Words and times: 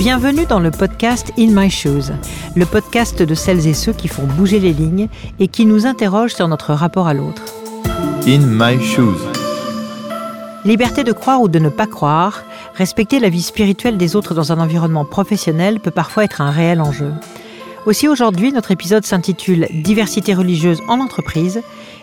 Bienvenue 0.00 0.46
dans 0.46 0.60
le 0.60 0.70
podcast 0.70 1.30
In 1.38 1.48
My 1.50 1.68
Shoes, 1.68 2.10
le 2.56 2.64
podcast 2.64 3.22
de 3.22 3.34
celles 3.34 3.66
et 3.66 3.74
ceux 3.74 3.92
qui 3.92 4.08
font 4.08 4.22
bouger 4.22 4.58
les 4.58 4.72
lignes 4.72 5.08
et 5.38 5.46
qui 5.46 5.66
nous 5.66 5.84
interrogent 5.84 6.32
sur 6.32 6.48
notre 6.48 6.72
rapport 6.72 7.06
à 7.06 7.12
l'autre. 7.12 7.42
In 8.26 8.38
My 8.38 8.82
Shoes. 8.82 9.20
Liberté 10.64 11.04
de 11.04 11.12
croire 11.12 11.42
ou 11.42 11.48
de 11.48 11.58
ne 11.58 11.68
pas 11.68 11.86
croire, 11.86 12.44
respecter 12.76 13.20
la 13.20 13.28
vie 13.28 13.42
spirituelle 13.42 13.98
des 13.98 14.16
autres 14.16 14.32
dans 14.32 14.52
un 14.52 14.58
environnement 14.58 15.04
professionnel 15.04 15.80
peut 15.80 15.90
parfois 15.90 16.24
être 16.24 16.40
un 16.40 16.50
réel 16.50 16.80
enjeu. 16.80 17.12
Aussi 17.84 18.08
aujourd'hui, 18.08 18.52
notre 18.52 18.70
épisode 18.70 19.04
s'intitule 19.04 19.68
Diversité 19.70 20.32
religieuse 20.32 20.80
en 20.88 21.00
entreprise 21.00 21.60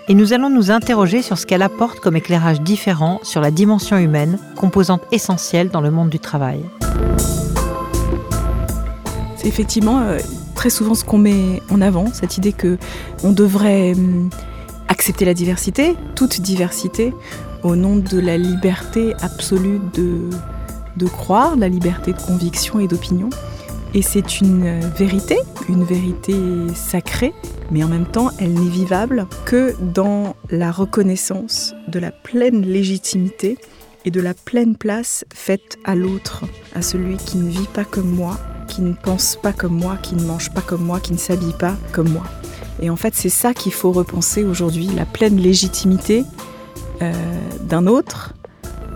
et 0.08 0.14
nous 0.14 0.34
allons 0.34 0.52
nous 0.52 0.70
interroger 0.70 1.24
sur 1.24 1.40
ce 1.40 1.48
qu'elle 1.48 1.64
apporte 1.64 2.00
comme 2.00 2.16
éclairage 2.16 2.62
différent 2.62 3.20
sur 3.24 3.42
la 3.42 3.50
dimension 3.50 3.98
humaine, 3.98 4.38
composante 4.56 5.02
essentielle 5.12 5.70
dans 5.70 5.82
le 5.82 5.90
monde 5.90 6.12
du 6.12 6.20
travail. 6.20 6.64
C'est 9.38 9.48
effectivement 9.48 10.00
euh, 10.00 10.20
très 10.56 10.70
souvent 10.70 10.96
ce 10.96 11.04
qu'on 11.04 11.18
met 11.18 11.62
en 11.70 11.82
avant, 11.82 12.06
cette 12.14 12.38
idée 12.38 12.54
que 12.54 12.78
on 13.24 13.32
devrait 13.32 13.94
hum, 13.94 14.30
accepter 14.88 15.26
la 15.26 15.34
diversité, 15.34 15.96
toute 16.16 16.42
diversité, 16.42 17.14
au 17.64 17.76
nom 17.76 17.98
de 17.98 18.20
la 18.20 18.38
liberté 18.38 19.14
absolue 19.22 19.80
de, 19.94 20.30
de 20.96 21.06
croire, 21.06 21.56
la 21.56 21.70
liberté 21.70 22.14
de 22.14 22.22
conviction 22.22 22.80
et 22.80 22.88
d'opinion. 22.88 23.30
Et 23.94 24.02
c'est 24.02 24.42
une 24.42 24.80
vérité, 24.98 25.38
une 25.70 25.84
vérité 25.84 26.36
sacrée, 26.76 27.34
mais 27.72 27.84
en 27.84 27.88
même 27.88 28.06
temps, 28.06 28.30
elle 28.40 28.54
n'est 28.54 28.70
vivable 28.70 29.28
que 29.46 29.76
dans 29.82 30.36
la 30.50 30.72
reconnaissance 30.72 31.74
de 31.88 32.00
la 32.00 32.12
pleine 32.12 32.62
légitimité 32.62 33.58
et 34.06 34.12
de 34.12 34.22
la 34.22 34.34
pleine 34.34 34.76
place 34.76 35.26
faite 35.34 35.78
à 35.84 35.96
l'autre, 35.96 36.44
à 36.76 36.82
celui 36.82 37.18
qui 37.18 37.38
ne 37.38 37.50
vit 37.50 37.68
pas 37.74 37.86
comme 37.86 38.10
moi, 38.10 38.38
qui 38.68 38.82
ne 38.82 38.94
pense 38.94 39.38
pas 39.42 39.54
comme 39.54 39.78
moi, 39.80 39.98
qui 40.02 40.16
ne 40.16 40.24
mange 40.24 40.52
pas 40.52 40.62
comme 40.62 40.84
moi, 40.84 41.00
qui 41.00 41.14
ne 41.14 41.18
s'habille 41.18 41.54
pas 41.54 41.76
comme 41.92 42.10
moi. 42.10 42.24
Et 42.82 42.90
en 42.90 42.96
fait, 42.96 43.16
c'est 43.16 43.30
ça 43.30 43.54
qu'il 43.54 43.74
faut 43.74 43.92
repenser 43.92 44.44
aujourd'hui, 44.44 44.88
la 44.96 45.06
pleine 45.06 45.38
légitimité 45.38 46.26
euh, 47.02 47.12
d'un 47.62 47.88
autre 47.88 48.34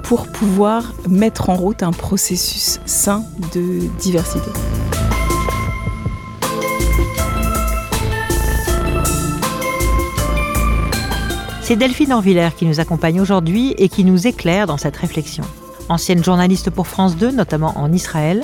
pour 0.04 0.28
pouvoir 0.28 0.94
mettre 1.08 1.50
en 1.50 1.56
route 1.56 1.84
un 1.84 1.92
processus 1.92 2.80
sain 2.86 3.24
de 3.54 3.88
diversité. 4.00 4.52
C'est 11.62 11.78
Delphine 11.78 12.12
Orvillers 12.12 12.50
qui 12.58 12.66
nous 12.66 12.82
accompagne 12.82 13.22
aujourd'hui 13.22 13.74
et 13.78 13.88
qui 13.88 14.04
nous 14.04 14.28
éclaire 14.28 14.68
dans 14.68 14.78
cette 14.78 14.98
réflexion. 14.98 15.46
Ancienne 15.88 16.24
journaliste 16.24 16.70
pour 16.70 16.88
France 16.88 17.16
2, 17.16 17.32
notamment 17.32 17.78
en 17.78 17.94
Israël, 17.94 18.44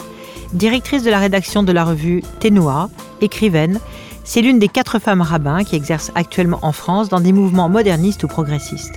directrice 0.54 1.04
de 1.04 1.10
la 1.10 1.20
rédaction 1.20 1.64
de 1.64 1.72
la 1.72 1.84
revue 1.84 2.22
Ténoa, 2.40 2.90
écrivaine, 3.22 3.80
c'est 4.24 4.42
l'une 4.42 4.60
des 4.60 4.68
quatre 4.68 5.00
femmes 5.00 5.22
rabbins 5.22 5.64
qui 5.64 5.76
exercent 5.76 6.12
actuellement 6.16 6.60
en 6.62 6.72
France 6.72 7.10
dans 7.10 7.22
des 7.22 7.32
mouvements 7.32 7.70
modernistes 7.70 8.24
ou 8.24 8.28
progressistes. 8.28 8.96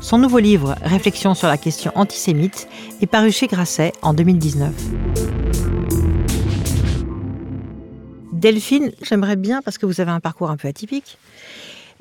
Son 0.00 0.18
nouveau 0.18 0.38
livre, 0.38 0.76
Réflexion 0.82 1.34
sur 1.34 1.48
la 1.48 1.56
question 1.56 1.92
antisémite, 1.94 2.68
est 3.00 3.06
paru 3.06 3.32
chez 3.32 3.46
Grasset 3.46 3.92
en 4.02 4.12
2019. 4.14 4.72
Delphine, 8.32 8.92
j'aimerais 9.02 9.36
bien, 9.36 9.62
parce 9.62 9.78
que 9.78 9.86
vous 9.86 10.00
avez 10.00 10.10
un 10.10 10.20
parcours 10.20 10.50
un 10.50 10.56
peu 10.56 10.68
atypique, 10.68 11.16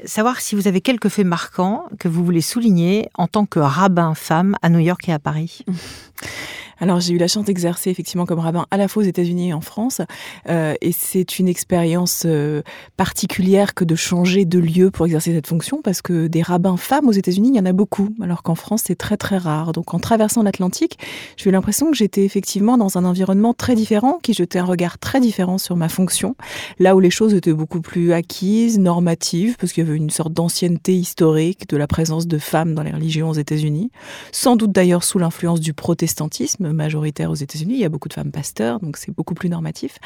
savoir 0.04 0.42
si 0.42 0.54
vous 0.54 0.68
avez 0.68 0.82
quelques 0.82 1.10
faits 1.10 1.26
marquants 1.26 1.86
que 1.98 2.10
vous 2.10 2.26
voulez 2.26 2.42
souligner 2.42 3.10
en 3.16 3.28
tant 3.28 3.46
que 3.46 3.60
rabbin 3.60 4.14
femme 4.14 4.58
à 4.62 4.70
New 4.70 4.80
York 4.80 5.08
et 5.08 5.14
à 5.14 5.20
Paris. 5.20 5.64
Alors 6.80 7.00
j'ai 7.00 7.14
eu 7.14 7.18
la 7.18 7.28
chance 7.28 7.46
d'exercer 7.46 7.90
effectivement 7.90 8.26
comme 8.26 8.40
rabbin 8.40 8.66
à 8.72 8.78
la 8.78 8.88
fois 8.88 9.04
aux 9.04 9.06
États-Unis 9.06 9.50
et 9.50 9.54
en 9.54 9.62
France, 9.62 10.02
euh, 10.50 10.74
et 10.82 10.92
c'est 10.92 11.40
une 11.40 11.48
expérience 11.48 12.24
euh, 12.26 12.62
particulière 12.98 13.74
que 13.74 13.86
de 13.86 13.96
changer 13.96 14.46
de 14.46 14.60
lieu 14.60 14.92
pour 14.92 15.06
exercer 15.06 15.34
cette 15.34 15.48
fonction, 15.48 15.82
parce 15.82 16.02
que 16.02 16.28
des 16.28 16.42
rabbins 16.42 16.78
femmes 16.78 17.08
aux 17.08 17.14
États-Unis, 17.14 17.50
il 17.54 17.56
y 17.56 17.60
en 17.60 17.66
a 17.66 17.74
beaucoup, 17.74 18.10
alors 18.22 18.44
qu'en 18.44 18.56
France 18.56 18.84
c'est 18.86 18.96
très 18.96 19.18
très 19.18 19.38
rare. 19.38 19.72
Donc 19.72 19.94
en 19.94 20.00
traversant 20.00 20.44
l'Atlantique, 20.44 20.98
j'ai 21.38 21.50
eu 21.50 21.54
l'impression 21.54 21.90
que 21.90 21.96
j'étais 21.96 22.26
effectivement 22.26 22.78
dans 22.78 22.98
un 22.98 23.06
environnement 23.06 23.54
très 23.54 23.76
différent, 23.76 24.20
qui 24.22 24.34
jetait 24.34 24.60
un 24.60 24.66
regard 24.66 24.98
très 24.98 25.20
différent 25.20 25.58
sur 25.58 25.76
ma 25.76 25.90
fonction, 25.90 26.36
là 26.80 26.96
où 26.96 27.00
les 27.00 27.10
choses 27.10 27.34
étaient 27.34 27.54
beaucoup 27.54 27.82
plus 27.82 28.12
acquises, 28.12 28.80
normatives, 28.80 29.56
parce 29.58 29.72
qu'il 29.72 29.86
y 29.86 29.88
avait 29.88 29.98
une 29.98 30.10
sorte 30.10 30.34
d'ancienneté 30.34 30.96
historique 30.96 31.70
de 31.70 31.78
la 31.78 31.88
présence 31.88 32.28
de 32.28 32.38
femmes 32.38 32.74
dans 32.74 32.84
les 32.84 32.92
religions 32.92 33.30
aux 33.30 33.34
États-Unis, 33.34 33.92
sans 34.32 34.56
doute 34.56 34.72
d'ailleurs 34.72 35.04
sous 35.04 35.20
l'influence 35.20 35.60
du 35.60 35.74
protestantisme 35.74 36.65
majoritaire 36.74 37.32
aux 37.32 37.36
États-Unis. 37.36 37.76
Il 37.76 37.80
y 37.80 37.86
a 37.86 37.90
beaucoup 37.90 38.10
de 38.10 38.14
femmes 38.14 38.32
pasteurs, 38.32 38.80
donc 38.80 38.98
c'est 38.98 39.12
beaucoup 39.12 39.34
plus 39.34 39.50
normatif. 39.50 40.00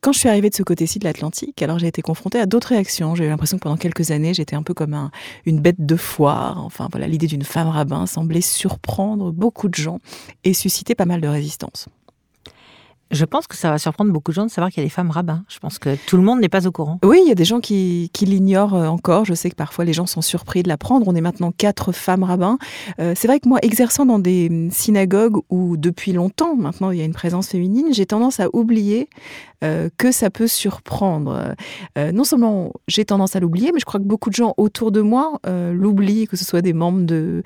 Quand 0.00 0.12
je 0.12 0.18
suis 0.18 0.28
arrivée 0.28 0.50
de 0.50 0.54
ce 0.54 0.62
côté-ci 0.62 0.98
de 0.98 1.04
l'Atlantique, 1.04 1.60
alors 1.62 1.78
j'ai 1.78 1.88
été 1.88 2.02
confrontée 2.02 2.38
à 2.38 2.46
d'autres 2.46 2.68
réactions. 2.68 3.14
J'ai 3.14 3.24
eu 3.24 3.28
l'impression 3.28 3.58
que 3.58 3.62
pendant 3.62 3.76
quelques 3.76 4.10
années, 4.10 4.34
j'étais 4.34 4.56
un 4.56 4.62
peu 4.62 4.74
comme 4.74 4.94
un, 4.94 5.10
une 5.44 5.60
bête 5.60 5.84
de 5.84 5.96
foire. 5.96 6.62
Enfin 6.64 6.88
voilà, 6.90 7.08
l'idée 7.08 7.26
d'une 7.26 7.42
femme 7.42 7.68
rabbin 7.68 8.06
semblait 8.06 8.40
surprendre 8.40 9.32
beaucoup 9.32 9.68
de 9.68 9.74
gens 9.74 10.00
et 10.44 10.54
susciter 10.54 10.94
pas 10.94 11.06
mal 11.06 11.20
de 11.20 11.28
résistance. 11.28 11.88
Je 13.10 13.24
pense 13.24 13.46
que 13.46 13.56
ça 13.56 13.70
va 13.70 13.78
surprendre 13.78 14.12
beaucoup 14.12 14.32
de 14.32 14.34
gens 14.34 14.44
de 14.44 14.50
savoir 14.50 14.70
qu'il 14.70 14.82
y 14.82 14.84
a 14.84 14.86
des 14.86 14.92
femmes 14.92 15.10
rabbins. 15.10 15.42
Je 15.48 15.58
pense 15.58 15.78
que 15.78 15.96
tout 16.06 16.18
le 16.18 16.22
monde 16.22 16.40
n'est 16.40 16.50
pas 16.50 16.66
au 16.66 16.72
courant. 16.72 16.98
Oui, 17.02 17.20
il 17.24 17.28
y 17.28 17.32
a 17.32 17.34
des 17.34 17.46
gens 17.46 17.60
qui, 17.60 18.10
l'ignorent 18.20 18.74
euh, 18.74 18.86
encore. 18.86 19.24
Je 19.24 19.32
sais 19.32 19.48
que 19.48 19.54
parfois 19.54 19.86
les 19.86 19.94
gens 19.94 20.04
sont 20.04 20.20
surpris 20.20 20.62
de 20.62 20.68
l'apprendre. 20.68 21.08
On 21.08 21.14
est 21.14 21.22
maintenant 21.22 21.50
quatre 21.50 21.92
femmes 21.92 22.22
rabbins. 22.22 22.58
Euh, 23.00 23.14
c'est 23.16 23.26
vrai 23.26 23.40
que 23.40 23.48
moi, 23.48 23.60
exerçant 23.62 24.04
dans 24.04 24.18
des 24.18 24.48
hum, 24.50 24.70
synagogues 24.70 25.38
où 25.48 25.78
depuis 25.78 26.12
longtemps, 26.12 26.54
maintenant, 26.54 26.90
il 26.90 26.98
y 26.98 27.00
a 27.00 27.04
une 27.04 27.14
présence 27.14 27.48
féminine, 27.48 27.86
j'ai 27.92 28.04
tendance 28.04 28.40
à 28.40 28.48
oublier 28.52 29.08
euh, 29.64 29.88
que 29.96 30.12
ça 30.12 30.28
peut 30.28 30.46
surprendre. 30.46 31.54
Non 31.96 32.24
seulement 32.24 32.72
j'ai 32.86 33.04
tendance 33.04 33.34
à 33.36 33.40
l'oublier, 33.40 33.72
mais 33.72 33.80
je 33.80 33.84
crois 33.84 34.00
que 34.00 34.04
beaucoup 34.04 34.30
de 34.30 34.34
gens 34.34 34.54
autour 34.56 34.92
de 34.92 35.00
moi 35.00 35.40
l'oublient, 35.46 36.26
que 36.26 36.36
ce 36.36 36.44
soit 36.44 36.62
des 36.62 36.72
membres 36.72 37.04
de, 37.04 37.42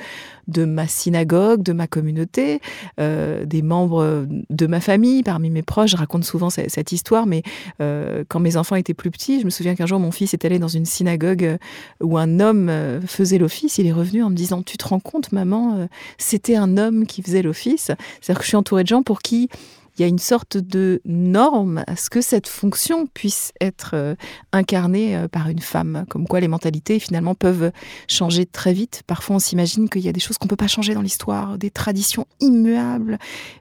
de 0.49 0.65
ma 0.65 0.87
synagogue, 0.87 1.63
de 1.63 1.73
ma 1.73 1.87
communauté, 1.87 2.61
des 2.99 3.63
membres 3.63 4.27
de 4.51 4.67
ma 4.67 4.81
famille, 4.81 5.23
parmi 5.23 5.51
mes 5.53 5.63
proches. 5.63 5.91
Je 5.91 5.97
raconte 5.97 6.25
souvent 6.25 6.51
cette, 6.51 6.93
histoire, 6.93 7.27
mais 7.27 7.43
quand 7.79 8.41
mes 8.41 8.57
enfants 8.57 8.77
étaient 8.77 8.95
plus 8.95 9.11
petits, 9.11 9.41
je 9.41 9.45
me 9.45 9.51
souviens 9.51 9.75
qu'un 9.75 9.87
jour 9.87 9.99
mon 9.99 10.11
fils 10.11 10.35
est 10.35 10.45
allé 10.45 10.59
dans 10.59 10.69
une 10.69 10.85
synagogue 10.85 11.59
où 12.01 12.19
un 12.19 12.41
homme 12.41 12.71
faisait 13.07 13.39
l'office. 13.39 13.79
Il 13.79 13.87
est 13.87 13.93
revenu 13.93 14.23
en 14.23 14.31
me 14.31 14.35
disant 14.35 14.63
Tu 14.63 14.77
te 14.77 14.87
rends 14.87 15.01
compte, 15.01 15.33
maman, 15.33 15.89
c'était 16.19 16.57
un 16.57 16.77
homme 16.77 17.07
qui 17.07 17.23
faisait 17.23 17.43
l'office. 17.43 17.91
C'est-à-dire 18.21 18.39
que 18.39 18.45
je 18.45 18.49
suis 18.49 18.57
entourée 18.57 18.83
de 18.83 18.89
gens 18.89 19.03
pour 19.03 19.21
qui 19.21 19.49
il 19.97 20.03
y 20.03 20.05
a 20.05 20.09
une 20.09 20.19
sorte 20.19 20.57
de 20.57 21.01
norme 21.05 21.85
à 21.87 21.97
ce 21.97 22.09
que 22.09 22.21
cette 22.21 22.49
fonction 22.49 23.07
puisse 23.07 23.53
être 23.61 23.91
euh, 23.95 24.15
incarnée 24.53 25.17
euh, 25.17 25.29
par 25.29 25.49
une 25.49 25.61
femme. 25.61 26.07
Comme 26.09 26.27
quoi 26.27 26.41
les 26.41 26.49
mentalités 26.49 26.99
finalement 26.99 27.35
peuvent 27.35 27.73
changer 28.09 28.47
très 28.47 28.73
vite. 28.73 29.03
Parfois 29.07 29.37
on 29.37 29.39
s'imagine 29.39 29.89
qu'il 29.89 30.03
y 30.03 30.09
a 30.09 30.13
des 30.13 30.21
choses 30.21 30.39
qu'on 30.39 30.47
ne 30.47 30.51
peut 30.51 30.57
pas 30.57 30.69
changer 30.69 30.95
dans 30.95 31.03
l'histoire, 31.03 31.59
des 31.59 31.71
traditions 31.71 32.27
immuables, 32.41 33.19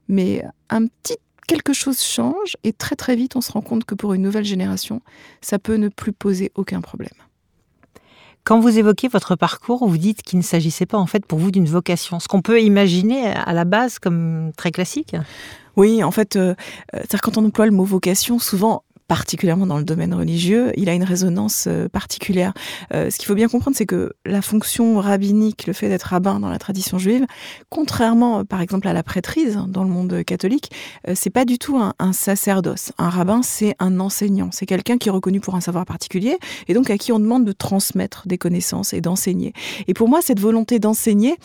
mais 0.08 0.44
un 0.70 0.88
petit 0.88 1.18
quelque 1.48 1.74
chose 1.74 2.02
change 2.02 2.58
et 2.64 2.74
très 2.74 2.96
très 2.96 3.16
vite 3.16 3.36
on 3.36 3.42
se 3.42 3.52
rend 3.52 3.62
compte 3.62 3.86
que 3.86 3.96
pour 3.96 4.14
une 4.14 4.22
nouvelle 4.22 4.46
génération, 4.46 5.02
ça 5.42 5.60
peut 5.60 5.76
ne 5.76 5.90
plus 5.90 6.14
poser 6.14 6.52
aucun 6.56 6.82
problème. 6.82 7.10
Quand 8.44 8.60
vous 8.60 8.80
évoquez 8.80 9.08
votre 9.08 9.36
parcours, 9.36 9.88
vous 9.88 9.98
dites 9.98 10.24
qu'il 10.24 10.40
ne 10.40 10.44
s'agissait 10.44 10.88
pas 10.88 10.98
en 10.98 11.06
fait 11.06 11.26
pour 11.26 11.38
vous 11.38 11.52
d'une 11.52 11.68
vocation, 11.68 12.20
ce 12.20 12.28
qu'on 12.28 12.42
peut 12.42 12.60
imaginer 12.62 13.28
à 13.28 13.54
la 13.54 13.66
base 13.66 14.00
comme 14.00 14.52
très 14.58 14.72
classique? 14.72 15.16
Oui, 15.76 16.04
en 16.04 16.12
fait, 16.12 16.36
euh, 16.36 16.56
quand 17.22 17.38
on 17.38 17.46
emploie 17.46 17.66
le 17.66 17.72
mot 17.72 17.84
vocation, 17.84 18.40
souvent 18.40 18.84
particulièrement 19.12 19.68
dans 19.68 19.78
le 19.78 19.84
domaine 19.84 20.14
religieux, 20.14 20.72
il 20.78 20.88
a 20.88 20.94
une 20.94 21.04
résonance 21.04 21.66
euh, 21.68 21.90
particulière. 21.90 22.54
Euh, 22.94 23.10
ce 23.10 23.18
qu'il 23.18 23.26
faut 23.26 23.36
bien 23.36 23.50
comprendre, 23.50 23.76
c'est 23.76 23.86
que 23.86 24.14
la 24.26 24.42
fonction 24.42 25.02
rabbinique, 25.02 25.68
le 25.68 25.74
fait 25.74 25.90
d'être 25.90 26.04
rabbin 26.04 26.40
dans 26.40 26.48
la 26.48 26.58
tradition 26.60 26.98
juive, 26.98 27.26
contrairement 27.70 28.40
euh, 28.40 28.44
par 28.46 28.62
exemple 28.62 28.88
à 28.88 28.94
la 28.94 29.04
prêtrise 29.04 29.60
dans 29.68 29.84
le 29.84 29.90
monde 29.90 30.24
catholique, 30.24 30.72
c'est 31.14 31.30
pas 31.30 31.44
du 31.44 31.60
tout 31.60 31.76
un, 31.78 31.94
un 32.00 32.14
sacerdoce. 32.14 32.94
Un 32.98 33.10
rabbin, 33.10 33.42
c'est 33.44 33.76
un 33.80 34.00
enseignant, 34.00 34.48
c'est 34.54 34.66
quelqu'un 34.66 34.98
qui 34.98 35.10
est 35.10 35.12
reconnu 35.12 35.42
pour 35.42 35.56
un 35.56 35.62
savoir 35.62 35.86
particulier 35.86 36.38
et 36.70 36.74
donc 36.74 36.90
à 36.90 36.98
qui 36.98 37.12
on 37.12 37.20
demande 37.20 37.44
de 37.44 37.52
transmettre 37.52 38.26
des 38.28 38.38
connaissances 38.38 38.94
et 38.94 39.02
d'enseigner. 39.02 39.52
Et 39.90 39.94
pour 39.94 40.08
moi, 40.08 40.22
cette 40.22 40.40
volonté 40.40 40.80
d'enseigner, 40.80 41.36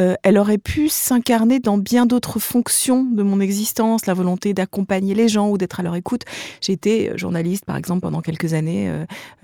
euh, 0.00 0.14
elle 0.22 0.38
aurait 0.38 0.58
pu 0.58 0.88
s'incarner 0.88 1.60
dans 1.60 1.76
bien 1.76 2.06
d'autres 2.06 2.38
fonctions 2.38 3.04
de 3.04 3.22
mon 3.22 3.40
existence, 3.40 4.06
la 4.06 4.14
volonté 4.14 4.54
d'accompagner 4.54 5.14
les 5.14 5.28
gens 5.28 5.50
ou 5.50 5.58
d'être 5.58 5.80
à 5.80 5.82
leur 5.82 5.96
écoute. 5.96 6.22
J'ai 6.60 6.72
été 6.72 7.10
euh, 7.10 7.18
journaliste, 7.18 7.64
par 7.64 7.76
exemple, 7.76 8.00
pendant 8.00 8.20
quelques 8.20 8.54
années 8.54 8.90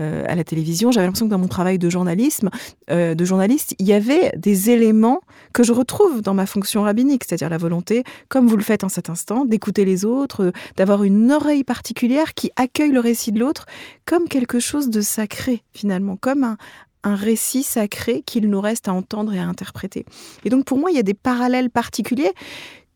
euh, 0.01 0.25
à 0.27 0.35
la 0.35 0.45
télévision. 0.45 0.91
J'avais 0.91 1.07
l'impression 1.07 1.27
que 1.27 1.31
dans 1.31 1.39
mon 1.39 1.49
travail 1.49 1.79
de 1.79 1.91
journalisme, 1.91 2.51
de 2.89 3.25
journaliste, 3.25 3.75
il 3.79 3.87
y 3.87 3.93
avait 3.93 4.33
des 4.37 4.71
éléments 4.71 5.21
que 5.53 5.63
je 5.63 5.73
retrouve 5.73 6.23
dans 6.23 6.35
ma 6.35 6.47
fonction 6.47 6.83
rabbinique, 6.83 7.25
c'est-à-dire 7.27 7.51
la 7.51 7.59
volonté, 7.59 8.05
comme 8.29 8.47
vous 8.47 8.57
le 8.57 8.63
faites 8.63 8.85
en 8.85 8.89
cet 8.89 9.11
instant, 9.11 9.45
d'écouter 9.45 9.85
les 9.85 10.05
autres, 10.05 10.53
d'avoir 10.77 11.05
une 11.05 11.31
oreille 11.31 11.65
particulière 11.65 12.35
qui 12.35 12.51
accueille 12.57 12.93
le 12.93 13.01
récit 13.01 13.33
de 13.33 13.41
l'autre 13.41 13.67
comme 14.05 14.29
quelque 14.29 14.59
chose 14.59 14.89
de 14.89 15.01
sacré 15.01 15.63
finalement, 15.73 16.17
comme 16.17 16.45
un, 16.45 16.57
un 17.05 17.15
récit 17.15 17.63
sacré 17.63 18.23
qu'il 18.23 18.49
nous 18.49 18.61
reste 18.61 18.89
à 18.89 18.93
entendre 18.93 19.33
et 19.33 19.39
à 19.39 19.47
interpréter. 19.47 20.05
Et 20.45 20.51
donc 20.51 20.65
pour 20.65 20.79
moi, 20.79 20.91
il 20.91 20.97
y 20.97 21.01
a 21.01 21.05
des 21.05 21.15
parallèles 21.15 21.71
particuliers 21.71 22.33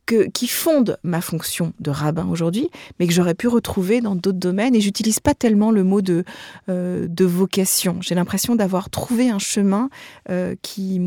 qui 0.07 0.49
fondent 0.49 0.99
ma 1.03 1.21
fonction 1.21 1.73
de 1.81 1.91
rabbin 1.91 2.27
aujourd'hui, 2.29 2.71
mais 2.99 3.07
que 3.07 3.13
j'aurais 3.13 3.35
pu 3.35 3.49
retrouver 3.49 4.01
dans 4.01 4.15
d'autres 4.15 4.39
domaines. 4.39 4.75
Et 4.75 4.81
j'utilise 4.81 5.21
pas 5.21 5.35
tellement 5.35 5.71
le 5.71 5.85
mot 5.85 6.03
de, 6.03 6.25
euh, 6.69 7.09
vocation. 7.21 7.99
J'ai 8.01 8.15
l'impression 8.17 8.57
d'avoir 8.57 8.91
trouvé 8.91 9.31
un 9.31 9.39
chemin 9.39 9.89
euh, 10.29 10.55
qui, 10.61 11.01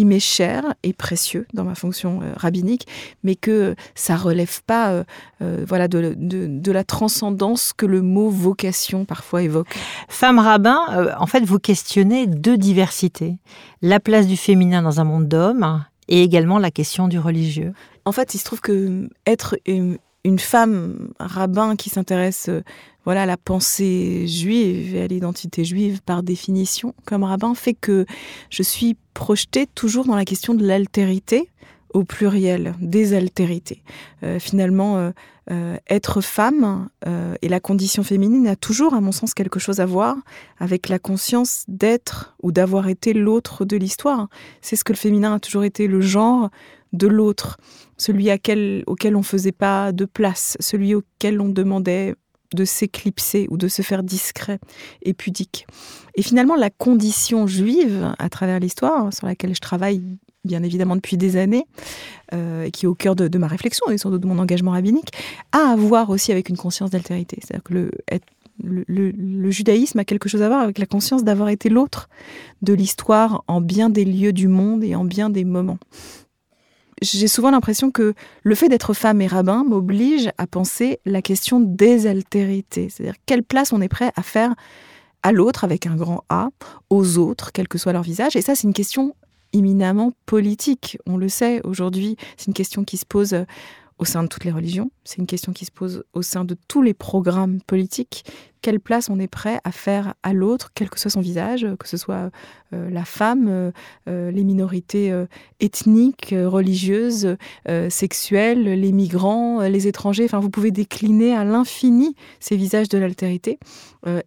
m'est 0.00 0.20
cher 0.20 0.74
et 0.82 0.92
précieux 0.92 1.46
dans 1.54 1.64
ma 1.64 1.74
fonction 1.74 2.20
euh, 2.22 2.32
rabbinique, 2.36 2.86
mais 3.22 3.36
que 3.36 3.76
ça 3.94 4.16
relève 4.16 4.62
pas 4.66 5.04
voilà, 5.40 5.88
de, 5.88 6.14
de, 6.16 6.72
la 6.72 6.84
transcendance 6.84 7.72
que 7.72 7.86
le 7.86 8.02
mot 8.02 8.30
vocation 8.30 9.04
parfois 9.04 9.42
évoque. 9.42 9.68
Femme 10.08 10.38
rabbin, 10.38 11.14
en 11.18 11.26
fait, 11.26 11.44
vous 11.44 11.58
questionnez 11.58 12.26
deux 12.26 12.56
diversités. 12.56 13.36
La 13.82 14.00
place 14.00 14.26
du 14.26 14.36
féminin 14.36 14.82
dans 14.82 15.00
un 15.00 15.04
monde 15.04 15.28
d'hommes 15.28 15.84
et 16.08 16.22
également 16.22 16.58
la 16.58 16.70
question 16.70 17.08
du 17.08 17.18
religieux. 17.18 17.72
En 18.04 18.12
fait, 18.12 18.34
il 18.34 18.38
se 18.38 18.44
trouve 18.44 18.60
que 18.60 19.08
être 19.26 19.56
une, 19.66 19.98
femme 20.38 21.10
rabbin 21.18 21.76
qui 21.76 21.90
s'intéresse 21.90 22.48
euh, 22.48 22.62
voilà, 23.04 23.22
à 23.22 23.26
la 23.26 23.36
pensée 23.36 24.26
juive 24.26 24.94
et 24.96 25.02
à 25.02 25.06
l'identité 25.06 25.64
juive 25.64 26.00
par 26.02 26.22
définition 26.22 26.94
comme 27.04 27.24
rabbin 27.24 27.54
fait 27.54 27.74
que 27.74 28.06
je 28.48 28.62
suis 28.62 28.96
projetée 29.12 29.66
toujours 29.66 30.06
dans 30.06 30.16
la 30.16 30.24
question 30.24 30.54
de 30.54 30.66
l'altérité 30.66 31.50
au 31.92 32.04
pluriel, 32.04 32.74
des 32.80 33.14
altérités. 33.14 33.82
Euh, 34.22 34.38
finalement, 34.38 35.12
euh, 35.50 35.76
être 35.88 36.22
femme 36.22 36.88
et 37.42 37.48
la 37.48 37.60
condition 37.60 38.02
féminine 38.02 38.48
a 38.48 38.56
toujours, 38.56 38.94
à 38.94 39.02
mon 39.02 39.12
sens, 39.12 39.34
quelque 39.34 39.60
chose 39.60 39.78
à 39.78 39.86
voir 39.86 40.16
avec 40.58 40.88
la 40.88 40.98
conscience 40.98 41.64
d'être 41.68 42.34
ou 42.42 42.50
d'avoir 42.50 42.88
été 42.88 43.12
l'autre 43.12 43.66
de 43.66 43.76
l'histoire. 43.76 44.28
C'est 44.62 44.74
ce 44.74 44.84
que 44.84 44.94
le 44.94 44.98
féminin 44.98 45.34
a 45.34 45.38
toujours 45.38 45.64
été, 45.64 45.86
le 45.86 46.00
genre 46.00 46.48
de 46.94 47.06
l'autre, 47.06 47.58
celui 47.98 48.30
auquel 48.32 49.16
on 49.16 49.18
ne 49.18 49.24
faisait 49.24 49.52
pas 49.52 49.92
de 49.92 50.06
place, 50.06 50.56
celui 50.60 50.94
auquel 50.94 51.40
on 51.40 51.48
demandait 51.48 52.14
de 52.54 52.64
s'éclipser 52.64 53.46
ou 53.50 53.56
de 53.56 53.68
se 53.68 53.82
faire 53.82 54.02
discret 54.02 54.60
et 55.02 55.12
pudique. 55.12 55.66
Et 56.14 56.22
finalement, 56.22 56.54
la 56.54 56.70
condition 56.70 57.46
juive, 57.46 58.14
à 58.18 58.28
travers 58.28 58.60
l'histoire, 58.60 59.12
sur 59.12 59.26
laquelle 59.26 59.54
je 59.54 59.60
travaille 59.60 60.00
bien 60.44 60.62
évidemment 60.62 60.94
depuis 60.94 61.16
des 61.16 61.36
années, 61.36 61.66
euh, 62.32 62.70
qui 62.70 62.84
est 62.84 62.88
au 62.88 62.94
cœur 62.94 63.16
de, 63.16 63.38
ma 63.38 63.46
réflexion 63.46 63.90
et 63.90 63.98
surtout 63.98 64.18
de 64.18 64.26
mon 64.26 64.38
engagement 64.38 64.72
rabbinique, 64.72 65.10
a 65.52 65.70
à 65.70 65.76
voir 65.76 66.10
aussi 66.10 66.32
avec 66.32 66.48
une 66.48 66.56
conscience 66.56 66.90
d'altérité. 66.90 67.38
C'est-à-dire 67.40 67.62
que 67.64 67.90
le, 68.62 69.50
judaïsme 69.50 69.98
a 69.98 70.04
quelque 70.04 70.28
chose 70.28 70.42
à 70.42 70.48
voir 70.48 70.60
avec 70.60 70.78
la 70.78 70.86
conscience 70.86 71.24
d'avoir 71.24 71.48
été 71.48 71.68
l'autre 71.68 72.08
de 72.62 72.74
l'histoire 72.74 73.42
en 73.48 73.60
bien 73.60 73.90
des 73.90 74.04
lieux 74.04 74.32
du 74.32 74.48
monde 74.48 74.84
et 74.84 74.94
en 74.94 75.04
bien 75.04 75.30
des 75.30 75.44
moments 75.44 75.78
j'ai 77.02 77.28
souvent 77.28 77.50
l'impression 77.50 77.90
que 77.90 78.14
le 78.42 78.54
fait 78.54 78.68
d'être 78.68 78.94
femme 78.94 79.20
et 79.20 79.26
rabbin 79.26 79.64
m'oblige 79.64 80.30
à 80.38 80.46
penser 80.46 81.00
la 81.04 81.22
question 81.22 81.60
des 81.60 82.06
altérités. 82.06 82.88
C'est-à-dire 82.88 83.16
quelle 83.26 83.42
place 83.42 83.72
on 83.72 83.80
est 83.80 83.88
prêt 83.88 84.12
à 84.16 84.22
faire 84.22 84.54
à 85.22 85.32
l'autre 85.32 85.64
avec 85.64 85.86
un 85.86 85.96
grand 85.96 86.24
A, 86.28 86.48
aux 86.90 87.18
autres, 87.18 87.50
quel 87.52 87.66
que 87.66 87.78
soit 87.78 87.92
leur 87.92 88.02
visage. 88.02 88.36
Et 88.36 88.42
ça, 88.42 88.54
c'est 88.54 88.66
une 88.66 88.74
question 88.74 89.14
éminemment 89.54 90.12
politique. 90.26 90.98
On 91.06 91.16
le 91.16 91.28
sait 91.28 91.60
aujourd'hui, 91.64 92.16
c'est 92.36 92.48
une 92.48 92.54
question 92.54 92.84
qui 92.84 92.96
se 92.96 93.06
pose 93.06 93.34
au 93.98 94.04
sein 94.04 94.22
de 94.22 94.28
toutes 94.28 94.44
les 94.44 94.50
religions. 94.50 94.90
C'est 95.04 95.18
une 95.18 95.26
question 95.26 95.52
qui 95.52 95.64
se 95.64 95.70
pose 95.70 96.04
au 96.12 96.22
sein 96.22 96.44
de 96.44 96.56
tous 96.68 96.82
les 96.82 96.94
programmes 96.94 97.60
politiques. 97.62 98.24
Quelle 98.60 98.80
place 98.80 99.10
on 99.10 99.20
est 99.20 99.28
prêt 99.28 99.60
à 99.62 99.70
faire 99.72 100.14
à 100.22 100.32
l'autre, 100.32 100.70
quel 100.74 100.90
que 100.90 100.98
soit 100.98 101.10
son 101.10 101.20
visage, 101.20 101.66
que 101.78 101.86
ce 101.86 101.96
soit 101.96 102.30
euh, 102.72 102.90
la 102.90 103.04
femme, 103.04 103.46
euh, 103.48 103.70
euh, 104.08 104.30
les 104.30 104.42
minorités 104.42 105.12
ethniques, 105.60 106.34
religieuses, 106.34 107.36
sexuelles, 107.88 108.62
les 108.62 108.92
migrants, 108.92 109.60
les 109.60 109.86
étrangers. 109.86 110.24
Enfin, 110.24 110.40
vous 110.40 110.50
pouvez 110.50 110.70
décliner 110.70 111.36
à 111.36 111.44
l'infini 111.44 112.14
ces 112.40 112.56
visages 112.56 112.88
de 112.88 112.98
l'altérité. 112.98 113.58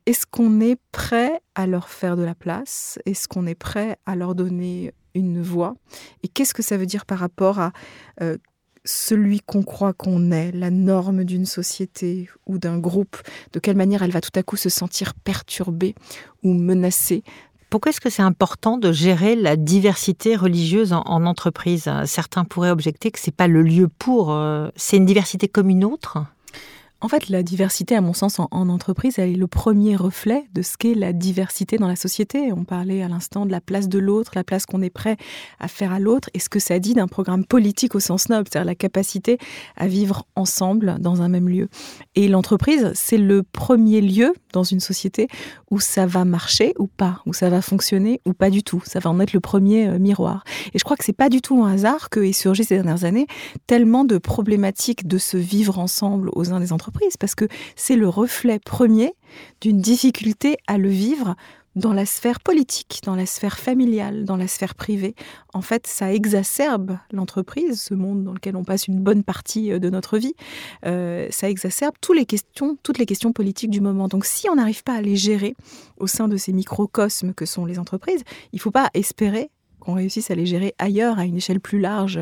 Est-ce 0.06 0.26
qu'on 0.26 0.62
est 0.62 0.78
prêt 0.92 1.42
à 1.56 1.68
leur 1.68 1.90
faire 1.90 2.16
de 2.16 2.24
la 2.24 2.36
place? 2.36 3.00
Est-ce 3.06 3.28
qu'on 3.28 3.46
est 3.46 3.56
prêt 3.56 3.98
à 4.06 4.16
leur 4.16 4.36
donner 4.36 4.94
une 5.14 5.42
voix? 5.42 5.76
Et 6.24 6.28
qu'est-ce 6.28 6.54
que 6.54 6.64
ça 6.64 6.78
veut 6.78 6.86
dire 6.86 7.06
par 7.06 7.20
rapport 7.20 7.60
à 7.60 7.72
celui 8.88 9.42
qu'on 9.42 9.64
croit 9.64 9.94
qu'on 9.94 10.32
est, 10.32 10.52
la 10.52 10.72
norme 10.72 11.24
d'une 11.24 11.46
société 11.46 12.30
ou 12.46 12.58
d'un 12.58 12.80
groupe, 12.80 13.18
de 13.54 13.60
quelle 13.60 13.78
manière 13.78 14.02
elle 14.02 14.12
va 14.12 14.22
tout 14.22 14.32
à 14.36 14.44
coup 14.44 14.56
se 14.56 14.70
sentir 14.70 15.14
perturbée 15.14 15.94
ou 16.44 16.54
menacée. 16.54 17.24
Pourquoi 17.70 17.90
est-ce 17.90 18.00
que 18.00 18.10
c'est 18.10 18.22
important 18.22 18.78
de 18.78 18.94
gérer 18.94 19.36
la 19.36 19.58
diversité 19.58 20.38
religieuse 20.38 20.94
en, 20.94 21.26
entreprise? 21.26 21.92
Certains 22.06 22.46
pourraient 22.46 22.70
objecter 22.70 23.12
que 23.12 23.20
c'est 23.20 23.36
pas 23.36 23.48
le 23.48 23.62
lieu 23.62 23.90
pour. 23.90 24.32
Euh, 24.32 24.70
c'est 24.78 24.96
une 24.96 25.06
diversité 25.06 25.50
comme 25.50 25.70
une 25.70 25.84
autre? 25.84 26.20
En 27.00 27.10
fait, 27.10 27.30
la 27.30 27.44
diversité, 27.44 27.96
à 27.96 28.02
mon 28.02 28.14
sens, 28.14 28.40
en, 28.40 28.48
entreprise, 28.52 29.20
elle 29.20 29.30
est 29.30 29.36
le 29.36 29.46
premier 29.46 29.96
reflet 29.96 30.48
de 30.54 30.64
ce 30.64 30.78
qu'est 30.78 30.96
la 30.96 31.14
diversité 31.14 31.78
dans 31.78 31.88
la 31.88 31.96
société. 31.96 32.52
On 32.52 32.64
parlait 32.64 33.04
à 33.04 33.08
l'instant 33.08 33.46
de 33.46 33.52
la 33.52 33.62
place 33.62 33.88
de 33.88 34.00
l'autre, 34.00 34.32
la 34.34 34.44
place 34.44 34.66
qu'on 34.66 34.82
est 34.82 34.90
prêt 34.90 35.16
à 35.60 35.68
faire 35.68 35.92
à 35.94 36.00
l'autre, 36.00 36.32
et 36.34 36.40
ce 36.40 36.50
que 36.50 36.58
ça 36.60 36.80
dit 36.80 36.96
d'un 36.96 37.08
programme 37.08 37.46
politique 37.46 37.94
au 37.94 38.00
sens 38.00 38.30
noble, 38.30 38.48
c'est-à-dire 38.52 38.66
la 38.66 38.74
capacité 38.74 39.38
à 39.76 39.88
vivre 39.88 40.26
ensemble 40.36 40.98
dans 41.00 41.22
un 41.22 41.30
même 41.30 41.48
lieu. 41.48 41.70
Et 42.16 42.28
l'entreprise, 42.28 42.92
c'est 42.96 43.20
le 43.20 43.44
premier 43.44 44.02
lieu 44.02 44.34
dans 44.52 44.64
une 44.64 44.80
société 44.80 45.28
où 45.70 45.80
ça 45.80 46.08
va 46.08 46.26
marcher 46.26 46.74
ou 46.80 46.88
pas, 46.88 47.22
où 47.28 47.34
ça 47.34 47.52
va 47.52 47.62
fonctionner 47.62 48.22
ou 48.26 48.34
pas 48.34 48.50
du 48.50 48.64
tout. 48.64 48.82
Ça 48.86 49.00
va 49.00 49.12
en 49.12 49.20
être 49.20 49.34
le 49.34 49.40
premier 49.40 49.88
euh, 49.88 50.00
miroir. 50.00 50.44
Et 50.74 50.80
je 50.80 50.84
crois 50.84 50.98
que 50.98 51.06
c'est 51.06 51.14
pas 51.14 51.30
du 51.30 51.42
tout 51.42 51.64
un 51.64 51.74
hasard 51.74 52.10
que 52.10 52.32
surgi 52.32 52.64
ces 52.64 52.76
dernières 52.76 53.04
années 53.04 53.28
tellement 53.68 54.04
de 54.04 54.18
problématiques 54.18 55.08
de 55.08 55.20
se 55.20 55.38
vivre 55.38 55.78
ensemble 55.78 56.32
aux 56.34 56.52
uns 56.52 56.60
des 56.60 56.74
entreprises 56.74 56.87
parce 57.20 57.36
que 57.36 57.46
c'est 57.76 57.96
le 57.96 58.08
reflet 58.08 58.60
premier 58.60 59.14
d'une 59.62 59.80
difficulté 59.80 60.58
à 60.68 60.78
le 60.78 60.90
vivre 60.90 61.36
dans 61.76 61.94
la 61.94 62.08
sphère 62.08 62.40
politique, 62.40 63.02
dans 63.06 63.16
la 63.16 63.28
sphère 63.28 63.60
familiale, 63.60 64.26
dans 64.26 64.36
la 64.36 64.48
sphère 64.48 64.74
privée. 64.74 65.14
En 65.54 65.62
fait, 65.62 65.86
ça 65.86 66.12
exacerbe 66.12 66.98
l'entreprise, 67.12 67.80
ce 67.80 67.94
monde 67.94 68.24
dans 68.24 68.34
lequel 68.34 68.56
on 68.56 68.64
passe 68.64 68.88
une 68.88 69.00
bonne 69.00 69.24
partie 69.24 69.72
euh, 69.72 69.78
de 69.78 69.92
notre 69.92 70.18
vie. 70.18 70.34
Euh, 70.88 71.28
ça 71.30 71.50
exacerbe 71.50 71.94
toutes 72.02 72.18
les 72.18 72.26
questions, 72.26 72.78
toutes 72.82 72.98
les 72.98 73.06
questions 73.06 73.32
politiques 73.32 73.70
du 73.70 73.80
moment. 73.80 74.08
Donc, 74.08 74.26
si 74.26 74.50
on 74.50 74.56
n'arrive 74.56 74.84
pas 74.84 74.96
à 74.96 75.02
les 75.02 75.16
gérer 75.16 75.56
au 76.00 76.08
sein 76.08 76.28
de 76.28 76.36
ces 76.36 76.52
microcosmes 76.52 77.36
que 77.36 77.46
sont 77.46 77.66
les 77.66 77.78
entreprises, 77.78 78.24
il 78.54 78.56
ne 78.56 78.62
faut 78.62 78.72
pas 78.72 78.90
espérer 78.96 79.52
qu'on 79.88 79.94
réussisse 79.94 80.30
à 80.32 80.36
les 80.36 80.46
gérer 80.46 80.76
ailleurs, 80.80 81.18
à 81.18 81.24
une 81.24 81.38
échelle 81.38 81.62
plus 81.62 81.80
large, 81.80 82.20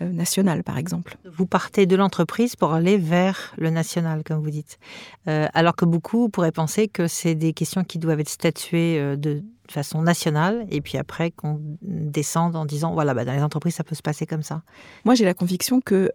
euh, 0.00 0.08
nationale 0.08 0.62
par 0.62 0.78
exemple. 0.78 1.18
Vous 1.24 1.46
partez 1.46 1.84
de 1.84 1.96
l'entreprise 1.96 2.54
pour 2.54 2.72
aller 2.72 2.96
vers 2.96 3.54
le 3.58 3.70
national, 3.70 4.22
comme 4.22 4.40
vous 4.40 4.50
dites. 4.50 4.78
Euh, 5.26 5.48
alors 5.52 5.74
que 5.74 5.84
beaucoup 5.84 6.28
pourraient 6.28 6.52
penser 6.52 6.86
que 6.86 7.08
c'est 7.08 7.34
des 7.34 7.52
questions 7.52 7.82
qui 7.82 7.98
doivent 7.98 8.20
être 8.20 8.28
statuées 8.28 9.00
euh, 9.00 9.16
de 9.16 9.42
façon 9.68 10.00
nationale, 10.00 10.64
et 10.70 10.80
puis 10.80 10.96
après 10.96 11.32
qu'on 11.32 11.60
descende 11.82 12.54
en 12.54 12.64
disant, 12.64 12.92
voilà, 12.92 13.14
bah, 13.14 13.24
dans 13.24 13.32
les 13.32 13.42
entreprises, 13.42 13.74
ça 13.74 13.84
peut 13.84 13.96
se 13.96 14.02
passer 14.02 14.24
comme 14.24 14.44
ça. 14.44 14.62
Moi, 15.04 15.16
j'ai 15.16 15.24
la 15.24 15.34
conviction 15.34 15.80
que 15.82 16.10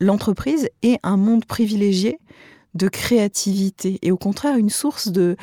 l'entreprise 0.00 0.68
est 0.82 0.98
un 1.04 1.16
monde 1.16 1.44
privilégié 1.44 2.18
de 2.74 2.88
créativité, 2.88 4.00
et 4.02 4.10
au 4.10 4.16
contraire 4.16 4.56
une 4.56 4.70
source 4.70 5.08
de 5.08 5.36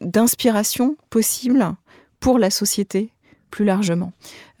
d'inspiration 0.00 0.96
possible 1.10 1.76
pour 2.18 2.38
la 2.38 2.50
société 2.50 3.12
plus 3.50 3.64
largement. 3.64 4.12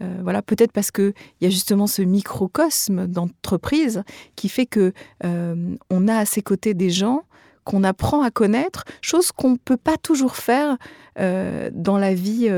Euh, 0.02 0.18
voilà, 0.22 0.42
peut-être 0.42 0.72
parce 0.72 0.90
qu'il 0.90 1.14
y 1.40 1.46
a 1.46 1.50
justement 1.50 1.86
ce 1.86 2.02
microcosme 2.02 3.06
d'entreprise 3.06 4.02
qui 4.36 4.48
fait 4.48 4.66
que 4.66 4.92
euh, 5.24 5.76
on 5.90 6.08
a 6.08 6.16
à 6.16 6.24
ses 6.24 6.42
côtés 6.42 6.74
des 6.74 6.90
gens 6.90 7.22
qu'on 7.64 7.84
apprend 7.84 8.22
à 8.22 8.30
connaître, 8.30 8.84
chose 9.02 9.32
qu'on 9.32 9.50
ne 9.50 9.56
peut 9.56 9.76
pas 9.76 9.98
toujours 9.98 10.36
faire 10.36 10.78
euh, 11.18 11.70
dans 11.72 11.98
la 11.98 12.14
vie. 12.14 12.48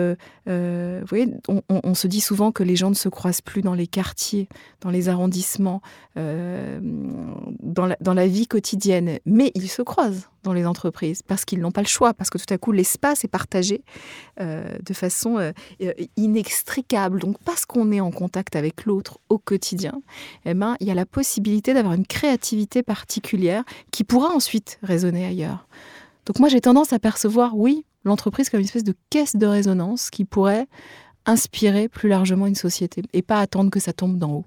Vous 0.46 1.06
voyez, 1.06 1.28
on, 1.68 1.94
se 1.94 2.06
dit 2.06 2.20
souvent 2.20 2.52
que 2.52 2.62
les 2.62 2.76
gens 2.76 2.88
ne 2.88 2.94
se 2.94 3.08
croisent 3.08 3.42
plus 3.42 3.62
dans 3.62 3.74
les 3.74 3.88
quartiers, 3.88 4.48
dans 4.80 4.90
les 4.90 5.08
arrondissements, 5.08 5.82
dans, 6.14 8.14
la, 8.14 8.26
vie 8.26 8.46
quotidienne, 8.46 9.18
mais 9.26 9.50
ils 9.54 9.68
se 9.68 9.82
croisent 9.82 10.28
dans 10.42 10.52
les 10.52 10.66
entreprises 10.66 11.22
parce 11.22 11.44
qu'ils 11.44 11.60
n'ont 11.60 11.70
pas 11.70 11.82
le 11.82 11.86
choix, 11.86 12.14
parce 12.14 12.30
que 12.30 12.38
tout 12.38 12.52
à 12.52 12.58
coup 12.58 12.72
l'espace 12.72 13.24
est 13.24 13.28
partagé 13.28 13.82
de 14.38 14.94
façon 14.94 15.52
inextricable. 16.16 17.20
Donc 17.20 17.38
parce 17.44 17.64
qu'on 17.64 17.92
est 17.92 18.00
en 18.00 18.10
contact 18.10 18.56
avec 18.56 18.84
l'autre 18.84 19.18
au 19.28 19.38
quotidien, 19.38 20.02
eh 20.44 20.54
ben, 20.54 20.76
il 20.80 20.86
y 20.86 20.90
a 20.90 20.94
la 20.94 21.06
possibilité 21.06 21.74
d'avoir 21.74 21.94
une 21.94 22.06
créativité 22.06 22.82
particulière 22.82 23.64
qui 23.90 24.04
pourra 24.04 24.28
ensuite 24.28 24.78
résonner 24.82 25.26
ailleurs. 25.26 25.66
Donc 26.26 26.38
moi 26.38 26.48
j'ai 26.48 26.60
tendance 26.60 26.92
à 26.92 26.98
percevoir, 26.98 27.56
oui, 27.56 27.84
l'entreprise 28.04 28.50
comme 28.50 28.60
une 28.60 28.66
espèce 28.66 28.84
de 28.84 28.94
caisse 29.10 29.36
de 29.36 29.46
résonance 29.46 30.10
qui 30.10 30.24
pourrait 30.24 30.66
inspirer 31.24 31.88
plus 31.88 32.08
largement 32.08 32.46
une 32.46 32.56
société 32.56 33.02
et 33.12 33.22
pas 33.22 33.38
attendre 33.38 33.70
que 33.70 33.80
ça 33.80 33.92
tombe 33.92 34.18
d'en 34.18 34.32
haut. 34.32 34.44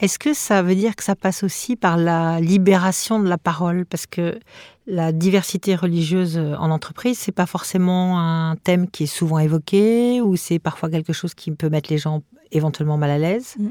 Est-ce 0.00 0.18
que 0.18 0.34
ça 0.34 0.62
veut 0.62 0.74
dire 0.74 0.94
que 0.94 1.02
ça 1.02 1.16
passe 1.16 1.42
aussi 1.42 1.74
par 1.74 1.96
la 1.96 2.40
libération 2.40 3.18
de 3.18 3.28
la 3.28 3.38
parole? 3.38 3.86
Parce 3.86 4.06
que 4.06 4.38
la 4.86 5.12
diversité 5.12 5.74
religieuse 5.74 6.38
en 6.38 6.70
entreprise, 6.70 7.18
c'est 7.18 7.32
pas 7.32 7.46
forcément 7.46 8.20
un 8.20 8.56
thème 8.56 8.88
qui 8.88 9.04
est 9.04 9.06
souvent 9.06 9.38
évoqué 9.38 10.20
ou 10.20 10.36
c'est 10.36 10.58
parfois 10.58 10.90
quelque 10.90 11.12
chose 11.12 11.34
qui 11.34 11.50
peut 11.50 11.70
mettre 11.70 11.90
les 11.90 11.98
gens 11.98 12.22
éventuellement 12.52 12.98
mal 12.98 13.10
à 13.10 13.18
l'aise? 13.18 13.54
Mm. 13.58 13.68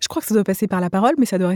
Je 0.00 0.08
crois 0.08 0.20
que 0.20 0.28
ça 0.28 0.34
doit 0.34 0.44
passer 0.44 0.66
par 0.66 0.82
la 0.82 0.90
parole, 0.90 1.14
mais 1.16 1.24
ça 1.24 1.38
doit 1.38 1.54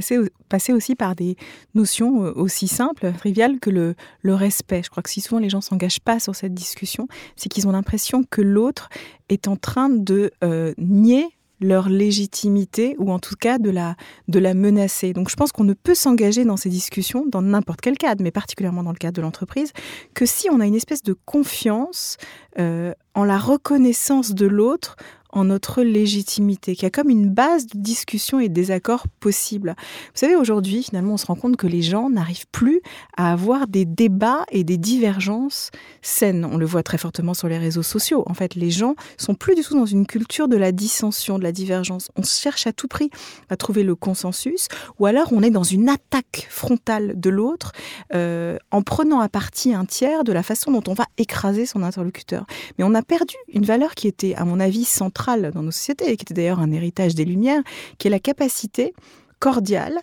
passer 0.48 0.72
aussi 0.72 0.94
par 0.94 1.14
des 1.14 1.36
notions 1.74 2.24
euh, 2.24 2.32
aussi 2.34 2.66
simples, 2.66 3.12
triviales 3.12 3.60
que 3.60 3.68
le, 3.68 3.94
respect. 4.24 4.82
Je 4.82 4.88
crois 4.88 5.02
que 5.02 5.10
si 5.10 5.20
souvent 5.20 5.38
les 5.38 5.50
gens 5.50 5.60
s'engagent 5.60 6.00
pas 6.00 6.18
sur 6.18 6.34
cette 6.34 6.54
discussion, 6.54 7.08
c'est 7.36 7.50
qu'ils 7.50 7.68
ont 7.68 7.72
l'impression 7.72 8.24
que 8.24 8.40
l'autre 8.40 8.88
est 9.28 9.48
en 9.48 9.56
train 9.56 9.90
de 9.90 10.30
euh, 10.42 10.72
nier 10.78 11.26
leur 11.60 11.88
légitimité 11.88 12.94
ou 12.98 13.10
en 13.12 13.18
tout 13.18 13.34
cas 13.38 13.58
de 13.58 13.70
la, 13.70 13.96
de 14.28 14.38
la 14.38 14.54
menacer. 14.54 15.12
Donc 15.12 15.30
je 15.30 15.36
pense 15.36 15.52
qu'on 15.52 15.64
ne 15.64 15.74
peut 15.74 15.94
s'engager 15.94 16.44
dans 16.44 16.56
ces 16.56 16.68
discussions 16.68 17.24
dans 17.26 17.42
n'importe 17.42 17.80
quel 17.80 17.98
cadre, 17.98 18.22
mais 18.22 18.30
particulièrement 18.30 18.82
dans 18.82 18.92
le 18.92 18.98
cadre 18.98 19.16
de 19.16 19.22
l'entreprise, 19.22 19.72
que 20.14 20.26
si 20.26 20.48
on 20.50 20.60
a 20.60 20.66
une 20.66 20.74
espèce 20.74 21.02
de 21.02 21.14
confiance 21.24 22.16
euh, 22.58 22.92
en 23.14 23.24
la 23.24 23.38
reconnaissance 23.38 24.34
de 24.34 24.46
l'autre 24.46 24.96
en 25.30 25.44
notre 25.44 25.82
légitimité, 25.82 26.74
qui 26.74 26.86
a 26.86 26.90
comme 26.90 27.10
une 27.10 27.28
base 27.28 27.66
de 27.66 27.78
discussion 27.78 28.40
et 28.40 28.48
de 28.48 28.54
désaccord 28.54 29.06
possible. 29.20 29.74
Vous 29.78 30.20
savez, 30.20 30.36
aujourd'hui, 30.36 30.82
finalement, 30.82 31.14
on 31.14 31.16
se 31.16 31.26
rend 31.26 31.34
compte 31.34 31.56
que 31.56 31.66
les 31.66 31.82
gens 31.82 32.08
n'arrivent 32.08 32.46
plus 32.50 32.80
à 33.16 33.32
avoir 33.32 33.66
des 33.66 33.84
débats 33.84 34.44
et 34.50 34.64
des 34.64 34.78
divergences 34.78 35.70
saines. 36.02 36.44
On 36.44 36.56
le 36.56 36.66
voit 36.66 36.82
très 36.82 36.98
fortement 36.98 37.34
sur 37.34 37.48
les 37.48 37.58
réseaux 37.58 37.82
sociaux. 37.82 38.22
En 38.26 38.34
fait, 38.34 38.54
les 38.54 38.70
gens 38.70 38.94
sont 39.16 39.34
plus 39.34 39.54
du 39.54 39.62
tout 39.62 39.74
dans 39.74 39.86
une 39.86 40.06
culture 40.06 40.48
de 40.48 40.56
la 40.56 40.72
dissension, 40.72 41.38
de 41.38 41.44
la 41.44 41.52
divergence. 41.52 42.08
On 42.16 42.22
cherche 42.22 42.66
à 42.66 42.72
tout 42.72 42.88
prix 42.88 43.10
à 43.50 43.56
trouver 43.56 43.82
le 43.82 43.94
consensus, 43.94 44.68
ou 44.98 45.06
alors 45.06 45.28
on 45.32 45.42
est 45.42 45.50
dans 45.50 45.62
une 45.62 45.88
attaque 45.88 46.46
frontale 46.48 47.18
de 47.20 47.30
l'autre 47.30 47.72
euh, 48.14 48.56
en 48.70 48.82
prenant 48.82 49.20
à 49.20 49.28
partie 49.28 49.74
un 49.74 49.84
tiers 49.84 50.24
de 50.24 50.32
la 50.32 50.42
façon 50.42 50.72
dont 50.72 50.84
on 50.88 50.94
va 50.94 51.04
écraser 51.18 51.66
son 51.66 51.82
interlocuteur. 51.82 52.46
Mais 52.78 52.84
on 52.84 52.94
a 52.94 53.02
perdu 53.02 53.34
une 53.52 53.64
valeur 53.64 53.94
qui 53.94 54.08
était, 54.08 54.34
à 54.34 54.44
mon 54.44 54.60
avis, 54.60 54.84
centrale 54.84 55.17
dans 55.26 55.62
nos 55.62 55.70
sociétés, 55.70 56.10
et 56.10 56.16
qui 56.16 56.22
était 56.22 56.34
d'ailleurs 56.34 56.60
un 56.60 56.72
héritage 56.72 57.14
des 57.14 57.24
Lumières, 57.24 57.62
qui 57.98 58.08
est 58.08 58.10
la 58.10 58.20
capacité 58.20 58.94
cordiale 59.40 59.98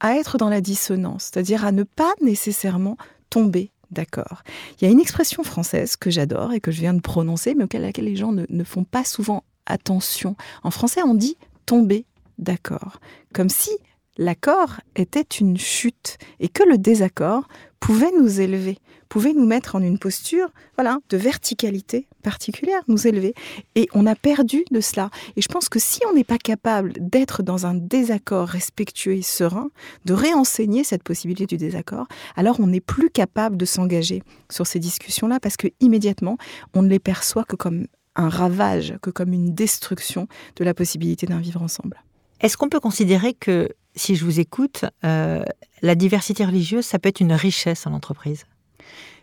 à 0.00 0.16
être 0.16 0.38
dans 0.38 0.48
la 0.48 0.60
dissonance, 0.60 1.24
c'est-à-dire 1.24 1.64
à 1.64 1.72
ne 1.72 1.82
pas 1.82 2.12
nécessairement 2.22 2.96
tomber 3.28 3.70
d'accord. 3.90 4.42
Il 4.80 4.84
y 4.84 4.88
a 4.88 4.90
une 4.90 5.00
expression 5.00 5.42
française 5.42 5.96
que 5.96 6.10
j'adore 6.10 6.52
et 6.52 6.60
que 6.60 6.70
je 6.70 6.80
viens 6.80 6.94
de 6.94 7.00
prononcer, 7.00 7.54
mais 7.54 7.64
auquel 7.64 7.82
laquelle 7.82 8.06
les 8.06 8.16
gens 8.16 8.32
ne, 8.32 8.46
ne 8.48 8.64
font 8.64 8.84
pas 8.84 9.04
souvent 9.04 9.44
attention. 9.66 10.36
En 10.62 10.70
français, 10.70 11.02
on 11.02 11.14
dit 11.14 11.36
tomber 11.66 12.06
d'accord, 12.38 13.00
comme 13.34 13.50
si 13.50 13.70
l'accord 14.16 14.80
était 14.96 15.20
une 15.20 15.58
chute 15.58 16.18
et 16.38 16.48
que 16.48 16.62
le 16.62 16.78
désaccord 16.78 17.48
pouvait 17.80 18.12
nous 18.18 18.40
élever, 18.40 18.78
pouvait 19.10 19.34
nous 19.34 19.44
mettre 19.44 19.74
en 19.74 19.82
une 19.82 19.98
posture 19.98 20.48
voilà, 20.76 20.98
de 21.10 21.18
verticalité 21.18 22.06
particulière, 22.22 22.80
nous 22.88 23.06
élever. 23.06 23.34
Et 23.74 23.88
on 23.92 24.06
a 24.06 24.14
perdu 24.14 24.64
de 24.70 24.80
cela. 24.80 25.10
Et 25.36 25.42
je 25.42 25.48
pense 25.48 25.68
que 25.68 25.78
si 25.78 26.00
on 26.08 26.14
n'est 26.14 26.24
pas 26.24 26.38
capable 26.38 26.92
d'être 26.96 27.42
dans 27.42 27.66
un 27.66 27.74
désaccord 27.74 28.48
respectueux 28.48 29.16
et 29.16 29.22
serein, 29.22 29.68
de 30.06 30.14
réenseigner 30.14 30.84
cette 30.84 31.02
possibilité 31.02 31.44
du 31.44 31.56
désaccord, 31.58 32.06
alors 32.36 32.60
on 32.60 32.68
n'est 32.68 32.80
plus 32.80 33.10
capable 33.10 33.56
de 33.56 33.64
s'engager 33.64 34.22
sur 34.48 34.66
ces 34.66 34.78
discussions-là 34.78 35.40
parce 35.40 35.56
que 35.56 35.68
immédiatement, 35.80 36.38
on 36.74 36.82
ne 36.82 36.88
les 36.88 37.00
perçoit 37.00 37.44
que 37.44 37.56
comme 37.56 37.86
un 38.14 38.28
ravage, 38.28 38.94
que 39.02 39.10
comme 39.10 39.32
une 39.32 39.54
destruction 39.54 40.28
de 40.56 40.64
la 40.64 40.72
possibilité 40.72 41.26
d'un 41.26 41.40
vivre 41.40 41.62
ensemble. 41.62 42.00
Est-ce 42.40 42.56
qu'on 42.56 42.68
peut 42.68 42.80
considérer 42.80 43.34
que, 43.34 43.68
si 43.96 44.14
je 44.14 44.24
vous 44.24 44.38
écoute, 44.38 44.84
euh, 45.04 45.42
la 45.82 45.94
diversité 45.94 46.44
religieuse, 46.44 46.84
ça 46.84 46.98
peut 46.98 47.08
être 47.08 47.20
une 47.20 47.32
richesse 47.32 47.86
en 47.86 47.92
entreprise? 47.92 48.44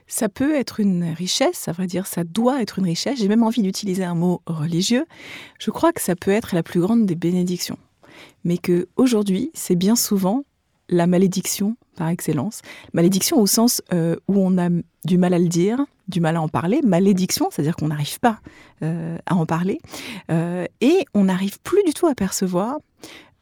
Ça 0.07 0.29
peut 0.29 0.55
être 0.55 0.79
une 0.79 1.03
richesse, 1.03 1.57
ça 1.57 1.71
veut 1.71 1.87
dire 1.87 2.07
ça 2.07 2.23
doit 2.23 2.61
être 2.61 2.79
une 2.79 2.85
richesse. 2.85 3.19
J'ai 3.19 3.27
même 3.27 3.43
envie 3.43 3.61
d'utiliser 3.61 4.03
un 4.03 4.15
mot 4.15 4.41
religieux. 4.45 5.05
Je 5.59 5.71
crois 5.71 5.93
que 5.93 6.01
ça 6.01 6.15
peut 6.15 6.31
être 6.31 6.55
la 6.55 6.63
plus 6.63 6.79
grande 6.79 7.05
des 7.05 7.15
bénédictions. 7.15 7.77
Mais 8.43 8.57
que 8.57 8.87
aujourd'hui, 8.95 9.51
c'est 9.53 9.75
bien 9.75 9.95
souvent 9.95 10.43
la 10.89 11.05
malédiction 11.05 11.75
par 11.95 12.07
excellence. 12.07 12.61
Malédiction 12.93 13.39
au 13.39 13.45
sens 13.45 13.81
euh, 13.93 14.15
où 14.27 14.39
on 14.39 14.57
a 14.57 14.69
du 15.03 15.17
mal 15.17 15.33
à 15.33 15.39
le 15.39 15.47
dire, 15.47 15.85
du 16.07 16.21
mal 16.21 16.37
à 16.37 16.41
en 16.41 16.47
parler. 16.47 16.81
Malédiction, 16.83 17.49
c'est-à-dire 17.51 17.75
qu'on 17.75 17.89
n'arrive 17.89 18.19
pas 18.19 18.39
euh, 18.83 19.17
à 19.25 19.35
en 19.35 19.45
parler. 19.45 19.79
et 20.29 21.05
on 21.13 21.25
n'arrive 21.25 21.59
plus 21.59 21.83
du 21.83 21.93
tout 21.93 22.07
à 22.07 22.15
percevoir 22.15 22.77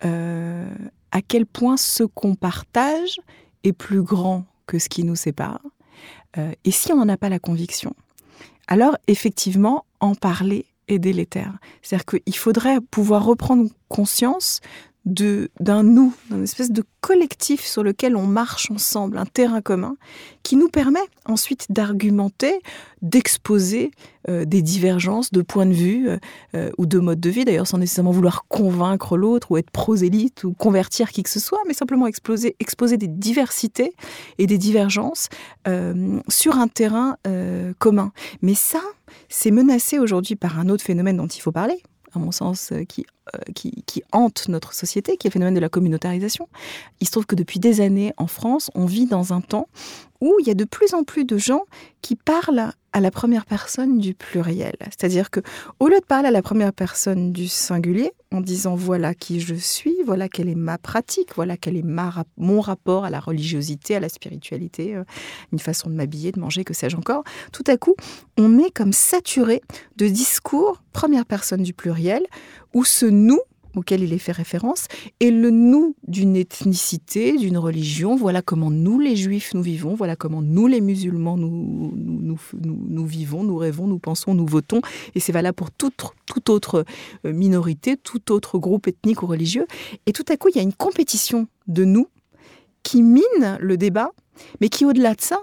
euh, 0.03 0.67
à 1.11 1.21
quel 1.21 1.45
point 1.45 1.77
ce 1.77 2.03
qu'on 2.03 2.35
partage 2.35 3.19
est 3.63 3.71
plus 3.71 4.01
grand 4.01 4.43
que 4.67 4.79
ce 4.79 4.89
qui 4.89 5.03
nous 5.03 5.15
sépare. 5.15 5.61
Euh, 6.37 6.51
et 6.63 6.71
si 6.71 6.91
on 6.91 6.97
n'en 6.97 7.09
a 7.09 7.17
pas 7.17 7.29
la 7.29 7.39
conviction, 7.39 7.93
alors 8.67 8.97
effectivement, 9.07 9.85
en 9.99 10.15
parler 10.15 10.65
est 10.87 10.99
délétère. 10.99 11.57
C'est-à-dire 11.81 12.05
qu'il 12.05 12.35
faudrait 12.35 12.79
pouvoir 12.79 13.25
reprendre 13.25 13.69
conscience 13.89 14.61
d'un 15.05 15.83
nous, 15.83 16.13
d'une 16.31 16.43
espèce 16.43 16.71
de 16.71 16.83
collectif 16.99 17.63
sur 17.63 17.83
lequel 17.83 18.15
on 18.15 18.25
marche 18.25 18.71
ensemble, 18.71 19.19
un 19.19 19.25
terrain 19.25 19.61
commun, 19.61 19.97
qui 20.41 20.55
nous 20.55 20.69
permet 20.69 21.03
ensuite 21.25 21.67
d'argumenter, 21.69 22.59
d'exposer 23.03 23.91
euh, 24.27 24.45
des 24.45 24.63
divergences 24.63 25.31
de 25.31 25.43
points 25.43 25.67
de 25.67 25.73
vue 25.73 26.09
euh, 26.09 26.17
euh, 26.55 26.71
ou 26.79 26.87
de 26.87 26.97
mode 26.97 27.19
de 27.19 27.29
vie, 27.29 27.45
d'ailleurs 27.45 27.67
sans 27.67 27.77
nécessairement 27.77 28.09
vouloir 28.09 28.45
convaincre 28.47 29.17
l'autre 29.17 29.51
ou 29.51 29.57
être 29.57 29.69
prosélyte 29.69 30.43
ou 30.43 30.53
convertir 30.53 31.11
qui 31.11 31.21
que 31.21 31.29
ce 31.29 31.39
soit, 31.39 31.61
mais 31.67 31.75
simplement 31.75 32.07
exposer, 32.07 32.55
des 32.97 33.07
diversités 33.07 33.93
et 34.39 34.47
des 34.47 34.57
divergences 34.57 35.29
sur 36.27 36.57
un 36.57 36.67
terrain 36.67 37.17
commun. 37.79 38.11
Mais 38.41 38.53
ça, 38.53 38.81
c'est 39.29 39.51
menacé 39.51 39.99
aujourd'hui 39.99 40.35
par 40.35 40.59
un 40.59 40.69
autre 40.69 40.83
phénomène 40.83 41.17
dont 41.17 41.27
il 41.27 41.41
faut 41.41 41.51
parler, 41.51 41.81
à 42.13 42.19
mon 42.19 42.31
sens, 42.31 42.71
qui, 42.87 43.05
qui, 43.55 43.83
qui, 43.85 44.03
hante 44.11 44.47
notre 44.49 44.73
société, 44.73 45.17
qui 45.17 45.27
est 45.27 45.29
le 45.29 45.33
phénomène 45.33 45.55
de 45.55 45.59
la 45.59 45.69
communautarisation. 45.69 46.47
Il 46.99 47.07
se 47.07 47.11
trouve 47.11 47.25
que 47.25 47.35
depuis 47.35 47.59
des 47.59 47.81
années, 47.81 48.13
en 48.17 48.27
France, 48.27 48.71
on 48.75 48.85
vit 48.85 49.05
dans 49.05 49.33
un 49.33 49.41
temps 49.41 49.67
où 50.21 50.35
il 50.39 50.47
y 50.47 50.51
a 50.51 50.55
de 50.55 50.63
plus 50.63 50.93
en 50.93 51.03
plus 51.03 51.25
de 51.25 51.37
gens 51.37 51.63
qui 52.01 52.15
parlent 52.15 52.71
à 52.93 53.01
la 53.01 53.11
première 53.11 53.45
personne 53.45 53.97
du 53.97 54.13
pluriel. 54.13 54.75
C'est-à-dire 54.79 55.29
que 55.29 55.41
au 55.79 55.89
lieu 55.89 55.99
de 55.99 56.05
parler 56.05 56.29
à 56.29 56.31
la 56.31 56.41
première 56.41 56.71
personne 56.71 57.33
du 57.33 57.49
singulier, 57.49 58.13
en 58.31 58.39
disant 58.39 58.75
voilà 58.75 59.13
qui 59.13 59.41
je 59.41 59.55
suis, 59.55 59.97
voilà 60.05 60.29
quelle 60.29 60.47
est 60.47 60.55
ma 60.55 60.77
pratique, 60.77 61.35
voilà 61.35 61.57
quel 61.57 61.75
est 61.75 61.85
mon 62.37 62.61
rapport 62.61 63.03
à 63.03 63.09
la 63.09 63.19
religiosité, 63.19 63.95
à 63.95 63.99
la 63.99 64.07
spiritualité, 64.07 64.95
euh, 64.95 65.03
une 65.51 65.59
façon 65.59 65.89
de 65.89 65.95
m'habiller, 65.95 66.31
de 66.31 66.39
manger, 66.39 66.63
que 66.63 66.73
sais-je 66.73 66.95
encore, 66.95 67.23
tout 67.51 67.63
à 67.67 67.75
coup, 67.75 67.95
on 68.37 68.59
est 68.59 68.71
comme 68.71 68.93
saturé 68.93 69.61
de 69.97 70.07
discours 70.07 70.81
première 70.95 71.25
personne 71.25 71.61
du 71.61 71.73
pluriel, 71.73 72.25
où 72.75 72.83
ce 72.83 73.07
nous 73.07 73.39
auquel 73.75 74.03
il 74.03 74.13
est 74.13 74.17
fait 74.17 74.31
référence, 74.31 74.87
et 75.19 75.31
le 75.31 75.49
nous 75.49 75.95
d'une 76.07 76.35
ethnicité, 76.35 77.37
d'une 77.37 77.57
religion. 77.57 78.15
Voilà 78.15 78.41
comment 78.41 78.71
nous, 78.71 78.99
les 78.99 79.15
juifs, 79.15 79.53
nous 79.53 79.61
vivons, 79.61 79.95
voilà 79.95 80.15
comment 80.15 80.41
nous, 80.41 80.67
les 80.67 80.81
musulmans, 80.81 81.37
nous, 81.37 81.91
vivons, 83.05 83.43
nous 83.43 83.57
rêvons, 83.57 83.87
nous 83.87 83.99
pensons, 83.99 84.33
nous 84.33 84.45
votons. 84.45 84.81
Et 85.13 85.19
c'est 85.19 85.31
valable 85.31 85.55
pour 85.55 85.71
toute, 85.71 85.95
toute 86.25 86.49
autre 86.49 86.85
euh, 87.25 87.33
minorité, 87.33 87.97
tout 87.97 88.31
autre 88.31 88.57
groupe 88.57 88.87
ethnique 88.87 89.23
ou 89.23 89.27
religieux. 89.27 89.67
Et 90.05 90.13
tout 90.13 90.25
à 90.29 90.37
coup, 90.37 90.49
il 90.49 90.55
y 90.55 90.59
a 90.59 90.63
une 90.63 90.73
compétition 90.73 91.47
de 91.67 91.85
nous 91.85 92.07
qui 92.83 93.01
mine 93.01 93.57
le 93.59 93.77
débat, 93.77 94.11
mais 94.61 94.69
qui, 94.69 94.85
au-delà 94.85 95.15
de 95.15 95.21
ça, 95.21 95.39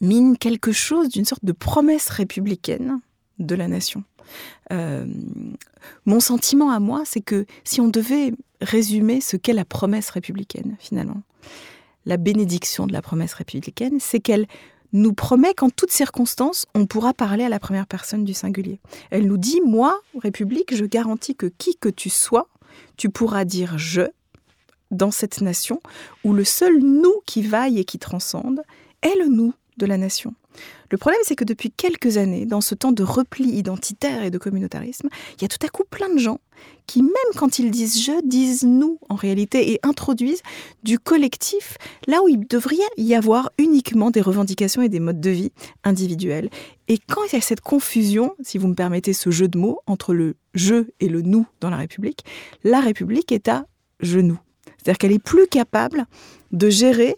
mine 0.00 0.38
quelque 0.38 0.72
chose 0.72 1.08
d'une 1.08 1.24
sorte 1.24 1.44
de 1.44 1.52
promesse 1.52 2.08
républicaine 2.08 3.00
de 3.38 3.54
la 3.54 3.68
nation. 3.68 4.04
Euh, 4.72 5.06
mon 6.06 6.20
sentiment 6.20 6.70
à 6.70 6.80
moi, 6.80 7.02
c'est 7.04 7.20
que 7.20 7.46
si 7.64 7.80
on 7.80 7.88
devait 7.88 8.32
résumer 8.60 9.20
ce 9.20 9.36
qu'est 9.36 9.52
la 9.52 9.64
promesse 9.64 10.10
républicaine, 10.10 10.76
finalement, 10.78 11.22
la 12.06 12.16
bénédiction 12.16 12.86
de 12.86 12.92
la 12.92 13.02
promesse 13.02 13.34
républicaine, 13.34 13.98
c'est 14.00 14.20
qu'elle 14.20 14.46
nous 14.92 15.12
promet 15.12 15.54
qu'en 15.54 15.70
toutes 15.70 15.92
circonstances, 15.92 16.66
on 16.74 16.86
pourra 16.86 17.14
parler 17.14 17.44
à 17.44 17.48
la 17.48 17.60
première 17.60 17.86
personne 17.86 18.24
du 18.24 18.34
singulier. 18.34 18.80
Elle 19.10 19.26
nous 19.26 19.38
dit, 19.38 19.60
moi, 19.64 20.00
République, 20.20 20.74
je 20.74 20.84
garantis 20.84 21.36
que 21.36 21.46
qui 21.46 21.76
que 21.76 21.88
tu 21.88 22.10
sois, 22.10 22.48
tu 22.96 23.08
pourras 23.08 23.44
dire 23.44 23.78
je 23.78 24.02
dans 24.90 25.12
cette 25.12 25.40
nation 25.40 25.80
où 26.24 26.32
le 26.32 26.44
seul 26.44 26.78
nous 26.80 27.14
qui 27.24 27.42
vaille 27.42 27.78
et 27.78 27.84
qui 27.84 27.98
transcende 27.98 28.62
est 29.02 29.16
le 29.18 29.28
nous 29.28 29.54
de 29.76 29.86
la 29.86 29.96
nation. 29.96 30.34
Le 30.90 30.98
problème, 30.98 31.20
c'est 31.24 31.36
que 31.36 31.44
depuis 31.44 31.70
quelques 31.70 32.16
années, 32.16 32.46
dans 32.46 32.60
ce 32.60 32.74
temps 32.74 32.90
de 32.90 33.04
repli 33.04 33.44
identitaire 33.44 34.24
et 34.24 34.30
de 34.30 34.38
communautarisme, 34.38 35.08
il 35.36 35.42
y 35.42 35.44
a 35.44 35.48
tout 35.48 35.64
à 35.64 35.68
coup 35.68 35.84
plein 35.88 36.12
de 36.12 36.18
gens 36.18 36.40
qui, 36.86 37.02
même 37.02 37.12
quand 37.36 37.60
ils 37.60 37.70
disent 37.70 38.02
je, 38.02 38.26
disent 38.26 38.64
nous 38.64 38.98
en 39.08 39.14
réalité 39.14 39.72
et 39.72 39.80
introduisent 39.84 40.42
du 40.82 40.98
collectif 40.98 41.78
là 42.08 42.22
où 42.22 42.28
il 42.28 42.46
devrait 42.46 42.76
y 42.96 43.14
avoir 43.14 43.50
uniquement 43.58 44.10
des 44.10 44.20
revendications 44.20 44.82
et 44.82 44.88
des 44.88 44.98
modes 44.98 45.20
de 45.20 45.30
vie 45.30 45.52
individuels. 45.84 46.50
Et 46.88 46.98
quand 46.98 47.22
il 47.30 47.34
y 47.34 47.38
a 47.38 47.40
cette 47.40 47.60
confusion, 47.60 48.34
si 48.42 48.58
vous 48.58 48.66
me 48.66 48.74
permettez 48.74 49.12
ce 49.12 49.30
jeu 49.30 49.46
de 49.46 49.56
mots, 49.56 49.80
entre 49.86 50.12
le 50.12 50.34
je 50.54 50.86
et 50.98 51.08
le 51.08 51.22
nous 51.22 51.46
dans 51.60 51.70
la 51.70 51.76
République, 51.76 52.24
la 52.64 52.80
République 52.80 53.30
est 53.30 53.46
à 53.46 53.66
genoux. 54.00 54.40
C'est-à-dire 54.76 54.98
qu'elle 54.98 55.12
est 55.12 55.22
plus 55.22 55.46
capable 55.46 56.06
de 56.50 56.68
gérer 56.68 57.16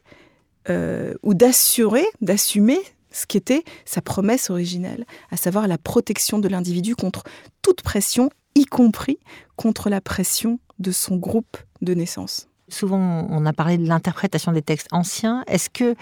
euh, 0.68 1.14
ou 1.22 1.32
d'assurer, 1.32 2.04
d'assumer 2.20 2.78
ce 3.12 3.26
qui 3.26 3.36
était 3.36 3.64
sa 3.84 4.00
promesse 4.00 4.50
originelle, 4.50 5.06
à 5.30 5.36
savoir 5.36 5.68
la 5.68 5.78
protection 5.78 6.38
de 6.38 6.48
l'individu 6.48 6.96
contre 6.96 7.24
toute 7.62 7.82
pression, 7.82 8.30
y 8.54 8.64
compris 8.64 9.18
contre 9.56 9.88
la 9.88 10.00
pression 10.00 10.58
de 10.78 10.90
son 10.90 11.16
groupe 11.16 11.56
de 11.80 11.94
naissance. 11.94 12.48
Souvent, 12.68 13.26
on 13.28 13.44
a 13.44 13.52
parlé 13.52 13.76
de 13.76 13.86
l'interprétation 13.86 14.50
des 14.52 14.62
textes 14.62 14.88
anciens. 14.92 15.44
Est-ce 15.46 15.68
que 15.68 15.94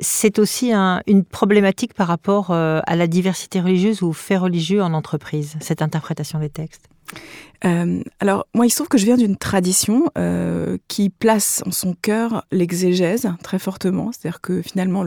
c'est 0.00 0.38
aussi 0.38 0.72
une 0.72 1.24
problématique 1.24 1.94
par 1.94 2.08
rapport 2.08 2.50
euh, 2.50 2.80
à 2.86 2.96
la 2.96 3.06
diversité 3.06 3.60
religieuse 3.60 4.02
ou 4.02 4.08
aux 4.08 4.12
faits 4.12 4.40
religieux 4.40 4.82
en 4.82 4.92
entreprise, 4.92 5.56
cette 5.60 5.82
interprétation 5.82 6.40
des 6.40 6.50
textes? 6.50 6.88
Euh, 7.64 8.02
alors, 8.20 8.46
moi, 8.54 8.66
il 8.66 8.70
se 8.70 8.76
trouve 8.76 8.88
que 8.88 8.98
je 8.98 9.04
viens 9.04 9.16
d'une 9.16 9.36
tradition 9.36 10.04
euh, 10.18 10.76
qui 10.88 11.10
place 11.10 11.62
en 11.66 11.70
son 11.70 11.94
cœur 11.94 12.44
l'exégèse 12.50 13.28
très 13.42 13.58
fortement. 13.58 14.12
C'est-à-dire 14.12 14.40
que 14.40 14.62
finalement, 14.62 15.04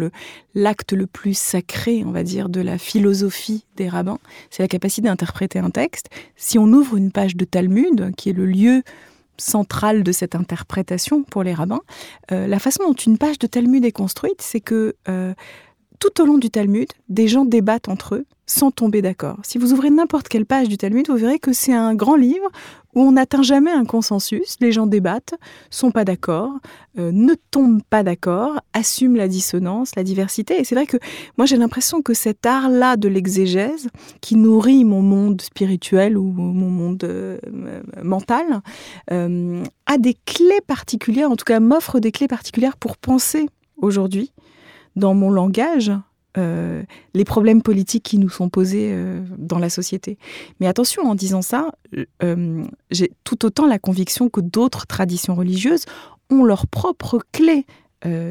l'acte 0.56 0.94
le, 0.94 1.08
plus 1.08 1.38
sacré, 1.38 2.04
on 2.06 2.12
va 2.12 2.24
dire, 2.24 2.50
de 2.50 2.62
la 2.62 2.78
philosophie 2.78 3.66
des 3.76 3.88
rabbins, 3.88 4.20
c'est 4.50 4.64
la 4.64 4.68
capacité 4.68 5.08
d'interpréter 5.08 5.60
un 5.60 5.70
texte. 5.70 6.10
Si 6.36 6.58
on 6.58 6.66
ouvre 6.66 6.98
une 6.98 7.12
page 7.12 7.36
de 7.36 7.46
Talmud, 7.46 8.14
qui 8.16 8.30
est 8.30 8.34
le 8.34 8.46
lieu 8.46 8.84
centrale 9.38 10.04
de 10.04 10.12
cette 10.12 10.36
interprétation 10.36 11.24
pour 11.24 11.44
les 11.44 11.54
rabbins. 11.54 11.80
Euh, 12.34 12.46
la 12.46 12.60
façon 12.60 12.84
dont 12.84 12.94
une 12.94 13.18
page 13.18 13.40
de 13.40 13.48
Talmud 13.48 13.86
est 13.86 13.94
construite, 13.94 14.42
c'est 14.42 14.60
que 14.60 14.96
tout 16.00 16.22
au 16.22 16.26
long 16.26 16.38
du 16.38 16.50
Talmud, 16.50 16.90
des 17.08 17.30
gens 17.30 17.46
débattent 17.46 17.88
entre 17.88 18.16
eux 18.16 18.26
sans 18.50 18.72
tomber 18.72 19.04
d'accord. 19.04 19.38
Si 19.44 19.60
vous 19.60 19.74
ouvrez 19.74 19.92
n'importe 19.92 20.28
quelle 20.28 20.46
page 20.46 20.68
du 20.68 20.78
Talmud, 20.78 21.08
vous 21.08 21.18
verrez 21.18 21.38
que 21.38 21.54
c'est 21.54 21.74
un 21.74 21.94
grand 21.94 22.16
livre 22.16 22.50
où 22.96 23.02
on 23.02 23.12
n'atteint 23.12 23.44
jamais 23.44 23.70
un 23.70 23.86
consensus, 23.86 24.56
les 24.60 24.72
gens 24.72 24.88
débattent, 24.88 25.36
sont 25.70 25.92
pas 25.92 26.04
d'accord, 26.04 26.54
euh, 26.98 27.12
ne 27.14 27.36
tombent 27.52 27.84
pas 27.88 28.02
d'accord, 28.02 28.60
assument 28.74 29.16
la 29.16 29.28
dissonance, 29.28 29.96
la 29.96 30.04
diversité. 30.04 30.60
Et 30.60 30.64
c'est 30.64 30.74
vrai 30.74 30.88
que 30.88 30.98
moi 31.38 31.46
j'ai 31.46 31.58
l'impression 31.58 32.02
que 32.02 32.16
cet 32.16 32.48
art-là 32.48 32.98
de 32.98 33.08
l'exégèse, 33.08 33.90
qui 34.20 34.36
nourrit 34.36 34.84
mon 34.84 35.04
monde 35.04 35.42
spirituel 35.42 36.18
ou 36.18 36.32
mon 36.32 36.72
monde 36.72 37.04
euh, 37.04 37.38
mental, 38.02 38.62
euh, 39.12 39.64
a 39.86 40.00
des 40.00 40.18
clés 40.26 40.62
particulières, 40.66 41.30
en 41.30 41.36
tout 41.36 41.46
cas 41.46 41.60
m'offre 41.60 42.00
des 42.00 42.12
clés 42.12 42.28
particulières 42.28 42.78
pour 42.78 42.98
penser 42.98 43.48
aujourd'hui 43.78 44.32
dans 44.96 45.14
mon 45.14 45.30
langage 45.30 45.92
euh, 46.38 46.84
les 47.16 47.26
problèmes 47.26 47.64
politiques 47.64 48.04
qui 48.04 48.20
nous 48.20 48.30
sont 48.30 48.50
posés 48.50 48.92
euh, 48.92 49.24
dans 49.40 49.58
la 49.58 49.70
société. 49.70 50.20
Mais 50.60 50.68
attention, 50.68 51.04
en 51.10 51.16
disant 51.16 51.42
ça, 51.42 51.72
euh, 52.22 52.64
j'ai 52.92 53.12
tout 53.24 53.46
autant 53.46 53.66
la 53.66 53.80
conviction 53.80 54.30
que 54.30 54.40
d'autres 54.40 54.86
traditions 54.86 55.34
religieuses 55.34 55.86
ont 56.30 56.44
leurs 56.44 56.68
propres 56.68 57.20
clés 57.32 57.66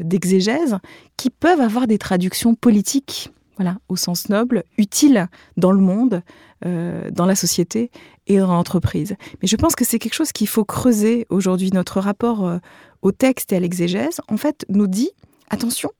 d'exégèse 0.03 0.79
qui 1.15 1.29
peuvent 1.29 1.61
avoir 1.61 1.85
des 1.85 1.99
traductions 1.99 2.55
politiques, 2.55 3.29
voilà, 3.57 3.77
au 3.87 3.95
sens 3.95 4.27
noble, 4.27 4.63
utiles 4.79 5.27
dans 5.57 5.71
le 5.71 5.79
monde, 5.79 6.23
dans 6.65 7.27
la 7.27 7.35
société 7.35 7.91
et 8.25 8.39
dans 8.39 8.47
l'entreprise. 8.47 9.15
Mais 9.43 9.47
je 9.47 9.55
pense 9.55 9.75
que 9.75 9.85
c'est 9.85 9.99
quelque 9.99 10.15
chose 10.15 10.31
qu'il 10.31 10.47
faut 10.47 10.65
creuser 10.65 11.27
aujourd'hui. 11.29 11.69
Notre 11.71 11.99
rapport 11.99 12.59
au 13.03 13.11
texte 13.11 13.53
et 13.53 13.57
à 13.57 13.59
l'exégèse, 13.59 14.21
en 14.27 14.37
fait, 14.37 14.65
nous 14.69 14.87
dit 14.87 15.11
attention, 15.51 15.91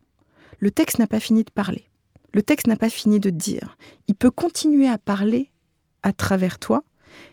le 0.58 0.72
texte 0.72 0.98
n'a 0.98 1.06
pas 1.06 1.20
fini 1.20 1.44
de 1.44 1.52
parler 1.52 1.89
le 2.34 2.42
texte 2.42 2.68
n'a 2.68 2.76
pas 2.76 2.90
fini 2.90 3.20
de 3.20 3.30
dire. 3.30 3.78
Il 4.08 4.16
peut 4.16 4.32
continuer 4.32 4.88
à 4.88 4.98
parler 4.98 5.52
à 6.04 6.14
travers 6.14 6.60
toi. 6.60 6.84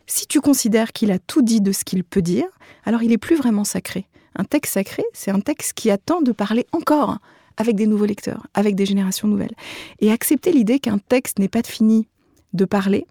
Si 0.06 0.26
tu 0.26 0.40
considères 0.40 0.92
qu'il 0.92 1.10
a 1.12 1.18
tout 1.18 1.42
dit 1.42 1.60
de 1.60 1.72
ce 1.72 1.84
qu'il 1.84 2.04
peut 2.04 2.22
dire, 2.22 2.46
alors 2.84 3.02
il 3.02 3.10
n'est 3.10 3.18
plus 3.18 3.36
vraiment 3.36 3.64
sacré. 3.64 4.06
Un 4.36 4.44
texte 4.44 4.74
sacré, 4.74 5.04
c'est 5.12 5.30
un 5.30 5.40
texte 5.40 5.72
qui 5.74 5.90
attend 5.90 6.20
de 6.20 6.32
parler 6.32 6.66
encore 6.72 7.18
avec 7.56 7.76
des 7.76 7.86
nouveaux 7.86 8.04
lecteurs, 8.04 8.46
avec 8.54 8.74
des 8.74 8.86
générations 8.86 9.28
nouvelles. 9.28 9.54
Et 10.00 10.12
accepter 10.12 10.52
l'idée 10.52 10.78
qu'un 10.78 10.98
texte 10.98 11.38
n'est 11.38 11.48
pas 11.48 11.62
fini 11.62 12.06
de 12.52 12.64
parler, 12.64 13.06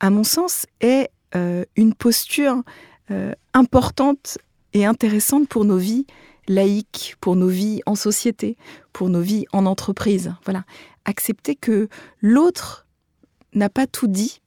à 0.00 0.10
mon 0.10 0.24
sens, 0.24 0.66
est 0.80 1.10
euh, 1.36 1.64
une 1.76 1.94
posture 1.94 2.62
euh, 3.10 3.32
importante 3.52 4.38
et 4.72 4.84
intéressante 4.84 5.48
pour 5.48 5.64
nos 5.64 5.76
vies 5.76 6.06
laïques, 6.48 7.16
pour 7.20 7.36
nos 7.36 7.48
vies 7.48 7.80
en 7.86 7.94
société, 7.94 8.56
pour 8.92 9.08
nos 9.08 9.20
vies 9.20 9.46
en 9.52 9.66
entreprise. 9.66 10.34
Voilà 10.44 10.64
accepter 11.04 11.54
que 11.54 11.88
l'autre 12.20 12.86
n'a 13.54 13.68
pas 13.68 13.86
tout 13.86 14.08
dit 14.08 14.40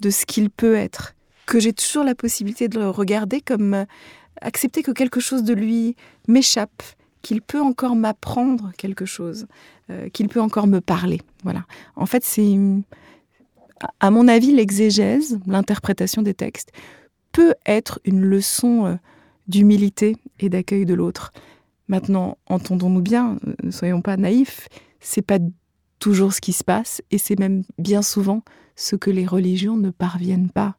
de 0.00 0.10
ce 0.10 0.26
qu'il 0.26 0.50
peut 0.50 0.74
être, 0.74 1.14
que 1.46 1.60
j'ai 1.60 1.72
toujours 1.72 2.04
la 2.04 2.14
possibilité 2.14 2.68
de 2.68 2.78
le 2.78 2.90
regarder 2.90 3.40
comme 3.40 3.74
euh, 3.74 3.84
accepter 4.40 4.82
que 4.82 4.90
quelque 4.90 5.20
chose 5.20 5.42
de 5.42 5.54
lui 5.54 5.96
m'échappe, 6.26 6.82
qu'il 7.22 7.42
peut 7.42 7.60
encore 7.60 7.96
m'apprendre 7.96 8.72
quelque 8.76 9.04
chose, 9.04 9.46
euh, 9.90 10.08
qu'il 10.08 10.28
peut 10.28 10.40
encore 10.40 10.66
me 10.66 10.80
parler. 10.80 11.20
Voilà. 11.42 11.64
En 11.96 12.06
fait, 12.06 12.24
c'est 12.24 12.56
à 14.00 14.10
mon 14.10 14.28
avis 14.28 14.52
l'exégèse, 14.52 15.38
l'interprétation 15.46 16.22
des 16.22 16.34
textes 16.34 16.72
peut 17.32 17.54
être 17.66 18.00
une 18.04 18.22
leçon 18.22 18.86
euh, 18.86 18.94
d'humilité 19.48 20.16
et 20.38 20.48
d'accueil 20.48 20.86
de 20.86 20.94
l'autre. 20.94 21.32
Maintenant, 21.88 22.38
entendons-nous 22.46 23.00
bien, 23.00 23.38
ne 23.62 23.70
soyons 23.70 24.02
pas 24.02 24.16
naïfs, 24.16 24.68
c'est 25.00 25.22
pas 25.22 25.38
toujours 25.98 26.32
ce 26.32 26.40
qui 26.40 26.52
se 26.52 26.64
passe, 26.64 27.02
et 27.10 27.18
c'est 27.18 27.38
même 27.38 27.64
bien 27.78 28.02
souvent 28.02 28.42
ce 28.76 28.94
que 28.94 29.10
les 29.10 29.26
religions 29.26 29.76
ne 29.76 29.90
parviennent 29.90 30.50
pas 30.50 30.76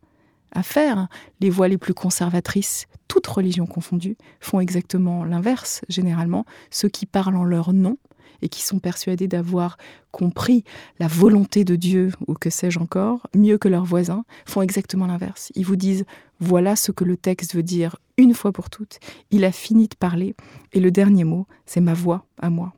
à 0.51 0.63
faire. 0.63 1.07
Les 1.39 1.49
voies 1.49 1.67
les 1.67 1.77
plus 1.77 1.93
conservatrices, 1.93 2.85
toutes 3.07 3.27
religions 3.27 3.67
confondues, 3.67 4.17
font 4.39 4.59
exactement 4.59 5.25
l'inverse, 5.25 5.81
généralement. 5.89 6.45
Ceux 6.69 6.89
qui 6.89 7.05
parlent 7.05 7.35
en 7.35 7.43
leur 7.43 7.73
nom 7.73 7.97
et 8.41 8.49
qui 8.49 8.61
sont 8.63 8.79
persuadés 8.79 9.27
d'avoir 9.27 9.77
compris 10.11 10.63
la 10.99 11.07
volonté 11.07 11.63
de 11.63 11.75
Dieu, 11.75 12.11
ou 12.27 12.33
que 12.33 12.49
sais-je 12.49 12.79
encore, 12.79 13.27
mieux 13.35 13.57
que 13.57 13.67
leurs 13.67 13.85
voisins, 13.85 14.25
font 14.45 14.61
exactement 14.61 15.07
l'inverse. 15.07 15.51
Ils 15.55 15.65
vous 15.65 15.75
disent, 15.75 16.05
voilà 16.39 16.75
ce 16.75 16.91
que 16.91 17.03
le 17.03 17.17
texte 17.17 17.55
veut 17.55 17.63
dire 17.63 17.97
une 18.17 18.33
fois 18.33 18.51
pour 18.51 18.69
toutes, 18.69 18.99
il 19.31 19.45
a 19.45 19.51
fini 19.51 19.87
de 19.87 19.95
parler, 19.95 20.35
et 20.73 20.79
le 20.79 20.91
dernier 20.91 21.23
mot, 21.23 21.47
c'est 21.65 21.81
ma 21.81 21.93
voix 21.93 22.25
à 22.37 22.49
moi. 22.49 22.73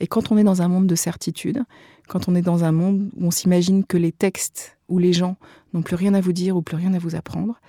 Et 0.00 0.06
quand 0.06 0.30
on 0.30 0.38
est 0.38 0.44
dans 0.44 0.62
un 0.62 0.68
monde 0.68 0.86
de 0.86 0.94
certitude, 0.94 1.64
quand 2.08 2.28
on 2.28 2.34
est 2.34 2.42
dans 2.42 2.64
un 2.64 2.72
monde 2.72 3.10
où 3.16 3.26
on 3.26 3.30
s'imagine 3.30 3.84
que 3.84 3.96
les 3.96 4.12
textes 4.12 4.78
ou 4.88 4.98
les 4.98 5.12
gens 5.12 5.36
n'ont 5.72 5.82
plus 5.82 5.96
rien 5.96 6.14
à 6.14 6.20
vous 6.20 6.32
dire 6.32 6.56
ou 6.56 6.62
plus 6.62 6.76
rien 6.76 6.94
à 6.94 6.98
vous 6.98 7.14
apprendre, 7.14 7.60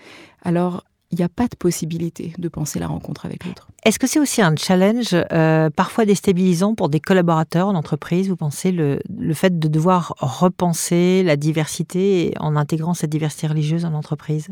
alors 0.43 0.83
il 1.13 1.17
n'y 1.17 1.23
a 1.23 1.29
pas 1.29 1.47
de 1.47 1.55
possibilité 1.55 2.33
de 2.39 2.49
penser 2.49 2.79
la 2.79 2.87
rencontre 2.87 3.27
avec 3.27 3.45
l'autre. 3.45 3.67
Est-ce 3.85 3.99
que 3.99 4.07
c'est 4.07 4.19
aussi 4.19 4.41
un 4.41 4.55
challenge 4.55 5.15
euh, 5.31 5.69
parfois 5.69 6.05
déstabilisant 6.05 6.73
pour 6.73 6.89
des 6.89 6.99
collaborateurs 6.99 7.67
en 7.67 7.75
entreprise 7.75 8.27
Vous 8.29 8.35
pensez 8.35 8.71
le, 8.71 8.99
le, 9.15 9.33
fait 9.35 9.59
de 9.59 9.67
devoir 9.67 10.15
repenser 10.17 11.21
la 11.23 11.35
diversité 11.35 12.33
en 12.39 12.55
intégrant 12.55 12.95
cette 12.95 13.11
diversité 13.11 13.45
religieuse 13.45 13.85
en 13.85 13.93
entreprise? 13.93 14.49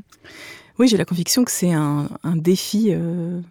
Oui, 0.78 0.88
j'ai 0.88 0.98
la 0.98 1.06
conviction 1.06 1.44
que 1.44 1.52
c'est 1.52 1.74
un, 1.74 2.08
défi 2.36 2.90
euh, 2.90 3.42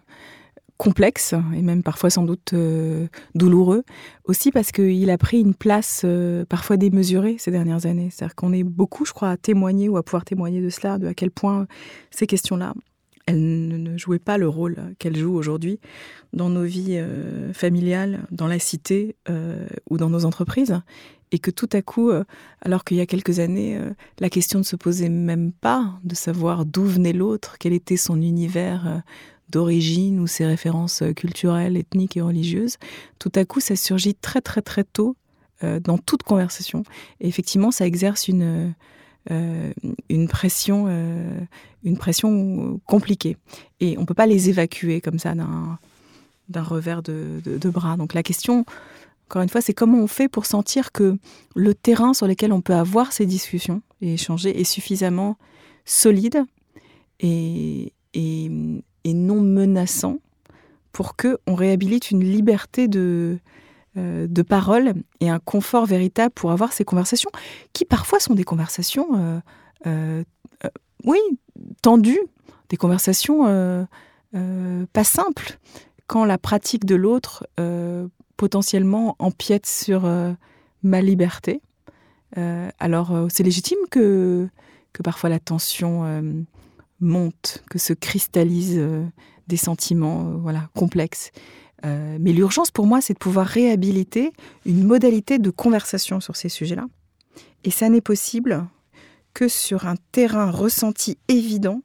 complexe 0.81 1.35
et 1.53 1.61
même 1.61 1.83
parfois 1.83 2.09
sans 2.09 2.23
doute 2.23 2.53
euh, 2.53 3.05
douloureux, 3.35 3.83
aussi 4.25 4.51
parce 4.51 4.71
qu'il 4.71 5.11
a 5.11 5.17
pris 5.19 5.39
une 5.39 5.53
place 5.53 6.01
euh, 6.05 6.43
parfois 6.43 6.77
démesurée 6.77 7.35
ces 7.37 7.51
dernières 7.51 7.85
années. 7.85 8.09
C'est-à-dire 8.09 8.35
qu'on 8.35 8.51
est 8.51 8.63
beaucoup, 8.63 9.05
je 9.05 9.13
crois, 9.13 9.29
à 9.29 9.37
témoigner 9.37 9.89
ou 9.89 9.97
à 9.97 10.03
pouvoir 10.03 10.25
témoigner 10.25 10.59
de 10.59 10.69
cela, 10.69 10.97
de 10.97 11.05
à 11.05 11.13
quel 11.13 11.29
point 11.29 11.67
ces 12.09 12.25
questions-là, 12.25 12.73
elles 13.25 13.39
ne 13.39 13.97
jouaient 13.97 14.19
pas 14.19 14.37
le 14.37 14.47
rôle 14.47 14.77
qu'elles 14.99 15.17
jouent 15.17 15.35
aujourd'hui 15.35 15.79
dans 16.33 16.49
nos 16.49 16.63
vies 16.63 16.97
euh, 16.97 17.53
familiales, 17.53 18.25
dans 18.31 18.47
la 18.47 18.59
cité 18.59 19.15
ou 19.89 19.97
dans 19.97 20.09
nos 20.09 20.25
entreprises. 20.25 20.79
Et 21.33 21.39
que 21.39 21.51
tout 21.51 21.69
à 21.71 21.81
coup, 21.81 22.11
alors 22.61 22.83
qu'il 22.83 22.97
y 22.97 23.01
a 23.01 23.05
quelques 23.05 23.39
années, 23.39 23.79
la 24.19 24.29
question 24.29 24.59
ne 24.59 24.65
se 24.65 24.75
posait 24.75 25.07
même 25.07 25.53
pas 25.53 25.97
de 26.03 26.13
savoir 26.13 26.65
d'où 26.65 26.83
venait 26.83 27.13
l'autre, 27.13 27.55
quel 27.57 27.71
était 27.71 27.95
son 27.95 28.21
univers 28.21 29.01
d'origine 29.51 30.19
ou 30.19 30.27
ses 30.27 30.45
références 30.45 31.03
euh, 31.03 31.13
culturelles, 31.13 31.77
ethniques 31.77 32.17
et 32.17 32.21
religieuses, 32.21 32.77
tout 33.19 33.31
à 33.35 33.45
coup, 33.45 33.59
ça 33.59 33.75
surgit 33.75 34.15
très 34.15 34.41
très 34.41 34.61
très 34.61 34.83
tôt 34.83 35.15
euh, 35.63 35.79
dans 35.79 35.97
toute 35.97 36.23
conversation. 36.23 36.83
Et 37.19 37.27
effectivement, 37.27 37.69
ça 37.69 37.85
exerce 37.85 38.27
une, 38.27 38.73
euh, 39.29 39.71
une 40.09 40.27
pression, 40.27 40.87
une 41.83 41.97
pression 41.97 42.79
compliquée. 42.85 43.37
Et 43.79 43.97
on 43.97 44.05
peut 44.05 44.13
pas 44.13 44.25
les 44.25 44.49
évacuer 44.49 45.01
comme 45.01 45.19
ça 45.19 45.35
d'un, 45.35 45.77
d'un 46.49 46.63
revers 46.63 47.01
de, 47.03 47.41
de, 47.43 47.69
bras. 47.69 47.97
Donc 47.97 48.13
la 48.13 48.23
question, 48.23 48.65
encore 49.27 49.41
une 49.41 49.49
fois, 49.49 49.61
c'est 49.61 49.73
comment 49.73 49.99
on 49.99 50.07
fait 50.07 50.27
pour 50.27 50.45
sentir 50.45 50.91
que 50.91 51.17
le 51.55 51.73
terrain 51.73 52.13
sur 52.13 52.27
lequel 52.27 52.53
on 52.53 52.61
peut 52.61 52.75
avoir 52.75 53.13
ces 53.13 53.25
discussions 53.25 53.81
et 54.01 54.13
échanger 54.13 54.59
est 54.59 54.65
suffisamment 54.65 55.37
solide 55.85 56.43
et, 57.19 57.93
et, 58.13 58.51
et 59.03 59.13
non 59.13 59.41
menaçant 59.41 60.19
pour 60.91 61.15
que 61.15 61.39
on 61.47 61.55
réhabilite 61.55 62.11
une 62.11 62.23
liberté 62.23 62.87
de, 62.87 63.39
euh, 63.97 64.25
de 64.25 64.41
parole 64.41 64.93
et 65.19 65.29
un 65.29 65.39
confort 65.39 65.85
véritable 65.85 66.33
pour 66.33 66.51
avoir 66.53 66.71
ces 66.71 66.85
conversations 66.85 67.29
qui 67.73 67.83
parfois 67.83 68.21
sont 68.21 68.33
des 68.33 68.45
conversations, 68.45 69.09
euh, 69.15 69.39
euh, 69.85 70.23
oui, 71.03 71.19
tendues, 71.81 72.21
des 72.69 72.77
conversations 72.77 73.87
pas 74.93 75.03
simples, 75.03 75.59
quand 76.07 76.23
la 76.23 76.37
pratique 76.37 76.85
de 76.85 76.95
l'autre 76.95 77.45
potentiellement 78.37 79.17
empiète 79.19 79.65
sur 79.65 80.09
ma 80.83 81.01
liberté. 81.01 81.61
alors 82.79 83.27
c'est 83.29 83.43
légitime 83.43 83.79
que, 83.89 84.47
que 84.93 85.03
parfois 85.03 85.29
la 85.29 85.39
tension 85.39 86.23
monte, 87.01 87.63
que 87.69 87.77
se 87.77 87.91
cristallisent 87.91 88.81
des 89.47 89.57
sentiments 89.57 90.23
voilà, 90.37 90.69
complexes. 90.75 91.31
Euh, 91.85 92.17
mais 92.19 92.31
l'urgence 92.31 92.71
pour 92.71 92.85
moi, 92.85 93.01
c'est 93.01 93.13
de 93.13 93.19
pouvoir 93.19 93.47
réhabiliter 93.47 94.31
une 94.65 94.85
modalité 94.85 95.39
de 95.39 95.49
conversation 95.49 96.19
sur 96.19 96.35
ces 96.35 96.49
sujets-là. 96.49 96.85
Et 97.63 97.71
ça 97.71 97.89
n'est 97.89 98.01
possible 98.01 98.67
que 99.33 99.47
sur 99.47 99.87
un 99.87 99.95
terrain 100.11 100.51
ressenti 100.51 101.17
évident 101.27 101.81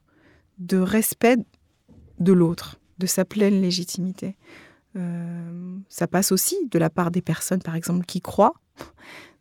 de 0.59 0.77
respect 0.77 1.37
de 2.19 2.33
l'autre, 2.33 2.79
de 2.97 3.05
sa 3.05 3.25
pleine 3.25 3.61
légitimité. 3.61 4.35
ça 5.89 6.07
passe 6.07 6.31
aussi 6.31 6.57
de 6.71 6.79
la 6.79 6.89
part 6.89 7.11
des 7.11 7.21
personnes, 7.21 7.61
par 7.61 7.75
exemple, 7.75 8.05
qui 8.05 8.19
croient 8.19 8.55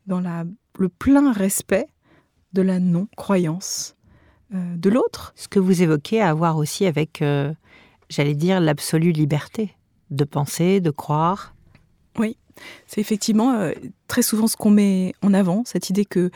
dans 0.06 0.20
la, 0.20 0.44
le 0.78 0.88
plein 0.88 1.32
respect 1.32 1.86
de 2.52 2.62
la 2.62 2.78
non-croyance 2.78 3.96
euh, 4.54 4.76
de 4.76 4.90
l'autre. 4.90 5.32
Ce 5.36 5.48
que 5.48 5.58
vous 5.58 5.82
évoquez 5.82 6.20
a 6.20 6.30
à 6.30 6.34
voir 6.34 6.56
aussi 6.56 6.86
avec, 6.86 7.20
euh, 7.22 7.52
j'allais 8.08 8.34
dire, 8.34 8.60
l'absolue 8.60 9.12
liberté 9.12 9.74
de 10.10 10.24
penser, 10.24 10.80
de 10.80 10.90
croire. 10.90 11.54
Oui, 12.18 12.36
c'est 12.86 13.00
effectivement 13.00 13.52
euh, 13.52 13.72
très 14.08 14.22
souvent 14.22 14.46
ce 14.46 14.56
qu'on 14.56 14.70
met 14.70 15.14
en 15.22 15.34
avant, 15.34 15.62
cette 15.66 15.90
idée 15.90 16.04
que 16.04 16.30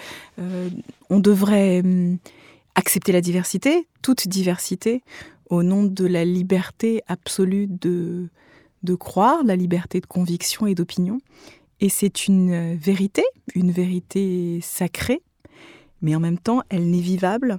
on 1.09 1.21
devrait 1.21 1.81
hum, 1.81 2.19
accepter 2.75 3.13
la 3.13 3.21
diversité, 3.21 3.89
toute 4.03 4.29
diversité, 4.29 5.03
au 5.49 5.63
nom 5.63 5.85
de 5.85 6.07
la 6.07 6.25
liberté 6.25 7.03
absolue 7.09 7.67
de, 7.67 8.29
de 8.83 8.95
croire, 8.95 9.43
la 9.45 9.57
liberté 9.57 10.01
de 10.01 10.07
conviction 10.07 10.67
et 10.67 10.75
d'opinion. 10.75 11.19
Et 11.81 11.89
c'est 11.89 12.27
une 12.27 12.77
vérité, 12.77 13.25
une 13.55 13.73
vérité 13.73 14.61
sacrée, 14.63 15.23
mais 16.03 16.15
en 16.15 16.21
même 16.21 16.39
temps, 16.39 16.63
elle 16.69 16.91
n'est 16.91 17.01
vivable 17.01 17.59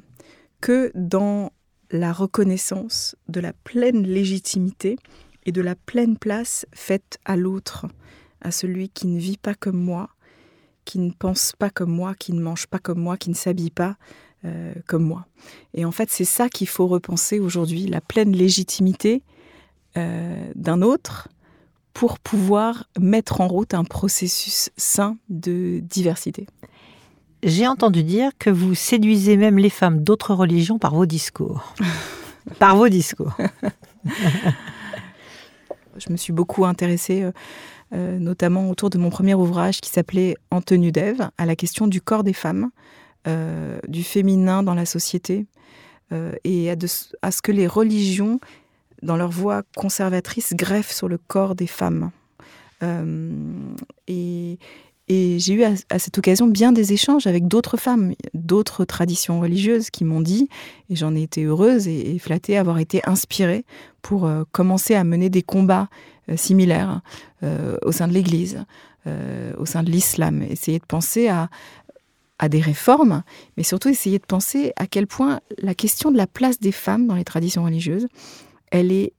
que 0.62 0.92
dans 0.96 1.52
la 1.90 2.14
reconnaissance 2.14 3.16
de 3.28 3.40
la 3.40 3.52
pleine 3.52 4.04
légitimité 4.04 4.98
et 5.46 5.52
de 5.52 5.62
la 5.62 5.76
pleine 5.76 6.18
place 6.18 6.66
faite 6.74 7.20
à 7.26 7.36
l'autre, 7.36 7.88
à 8.42 8.52
celui 8.52 8.90
qui 8.90 9.08
ne 9.08 9.20
vit 9.20 9.38
pas 9.38 9.54
comme 9.54 9.82
moi, 9.82 10.10
qui 10.86 11.00
ne 11.00 11.12
pense 11.12 11.54
pas 11.58 11.70
comme 11.70 11.92
moi, 11.92 12.14
qui 12.16 12.34
ne 12.34 12.42
mange 12.42 12.68
pas 12.68 12.80
comme 12.80 13.00
moi, 13.00 13.18
qui 13.18 13.30
ne 13.30 13.36
s'habille 13.36 13.72
pas 13.72 13.98
euh, 14.46 14.74
comme 14.88 15.04
moi. 15.04 15.28
Et 15.74 15.86
en 15.86 15.92
fait, 15.92 16.10
c'est 16.10 16.26
ça 16.26 16.50
qu'il 16.50 16.68
faut 16.68 16.88
repenser 16.88 17.40
aujourd'hui, 17.40 17.86
la 17.88 18.02
pleine 18.02 18.36
légitimité 18.36 19.24
euh, 19.98 20.52
d'un 20.56 20.82
autre 20.82 21.28
pour 21.94 22.20
pouvoir 22.20 22.86
mettre 23.00 23.42
en 23.42 23.48
route 23.48 23.74
un 23.74 23.84
processus 23.84 24.70
sain 24.78 25.18
de 25.30 25.80
diversité. 25.84 26.48
J'ai 27.44 27.68
entendu 27.68 28.04
dire 28.04 28.32
que 28.40 28.50
vous 28.50 28.76
séduisez 28.76 29.36
même 29.36 29.58
les 29.58 29.70
femmes 29.70 30.04
d'autres 30.04 30.34
religions 30.34 30.80
par 30.80 30.96
vos 30.96 31.06
discours. 31.06 31.74
par 32.60 32.76
vos 32.78 32.90
discours. 32.90 33.36
Je 35.98 36.12
me 36.12 36.18
suis 36.18 36.34
beaucoup 36.34 36.66
intéressée, 36.66 37.24
euh, 37.24 37.32
euh, 37.94 38.20
notamment 38.20 38.70
autour 38.70 38.90
de 38.90 38.98
mon 38.98 39.10
premier 39.10 39.34
ouvrage 39.34 39.82
qui 39.82 39.90
s'appelait 39.90 40.36
En 40.50 40.62
tenue 40.62 40.92
d'Ève, 40.92 41.30
à 41.38 41.46
la 41.46 41.56
question 41.56 41.88
du 41.88 42.02
corps 42.02 42.24
des 42.24 42.34
femmes, 42.34 42.70
euh, 43.28 43.80
du 43.88 44.04
féminin 44.04 44.64
dans 44.64 44.76
la 44.76 44.86
société, 44.86 45.46
et 46.44 46.70
à, 46.70 46.76
à, 47.22 47.32
ce 47.32 47.42
que 47.42 47.54
les 47.54 47.68
religions, 47.68 48.42
dans 49.02 49.16
leur 49.16 49.32
voie 49.32 49.64
conservatrice, 49.78 50.54
greffent 50.54 50.92
sur 50.92 51.08
le 51.08 51.18
corps 51.18 51.56
des 51.56 51.68
femmes. 51.68 52.12
et, 54.10 54.60
et 55.14 55.40
j'ai 55.40 55.56
eu 55.56 55.64
à, 55.64 56.00
cette 56.00 56.18
occasion 56.18 56.48
bien 56.48 56.72
des 56.72 56.94
échanges 56.94 57.28
avec 57.28 57.46
d'autres 57.46 57.76
femmes, 57.76 58.14
d'autres 58.34 58.86
traditions 58.86 59.42
religieuses 59.42 59.90
qui 59.90 60.06
m'ont 60.06 60.22
dit, 60.22 60.48
et 60.90 60.96
j'en 60.96 61.14
ai 61.16 61.24
été 61.24 61.44
heureuse 61.44 61.90
et, 61.90 62.18
flattée, 62.18 62.58
avoir 62.58 62.80
été 62.80 63.02
inspirée 63.06 63.66
pour 64.02 64.26
euh, 64.26 64.44
commencer 64.54 64.96
à 64.96 65.04
mener 65.04 65.30
des 65.30 65.42
combats 65.42 65.90
euh, 66.30 66.38
similaires 66.38 67.02
euh, 67.44 67.76
au 67.82 67.92
sein 67.92 68.08
de 68.08 68.14
l'Église, 68.14 68.64
au 69.58 69.66
sein 69.66 69.82
de 69.82 69.90
l'islam, 69.90 70.44
essayer 70.44 70.78
de 70.78 70.86
penser 70.86 71.28
à, 71.28 71.50
à 72.38 72.50
des 72.50 72.62
réformes, 72.62 73.24
mais 73.58 73.64
surtout 73.64 73.90
essayer 73.90 74.20
de 74.20 74.26
penser 74.26 74.74
à 74.76 74.86
quel 74.86 75.08
point 75.08 75.42
la 75.58 75.74
question 75.74 76.12
de 76.12 76.18
la 76.18 76.28
place 76.28 76.60
des 76.60 76.72
femmes 76.72 77.08
dans 77.08 77.16
les 77.16 77.24
traditions 77.24 77.64
religieuses, 77.64 78.08
elle 78.70 78.92
est 78.92 79.12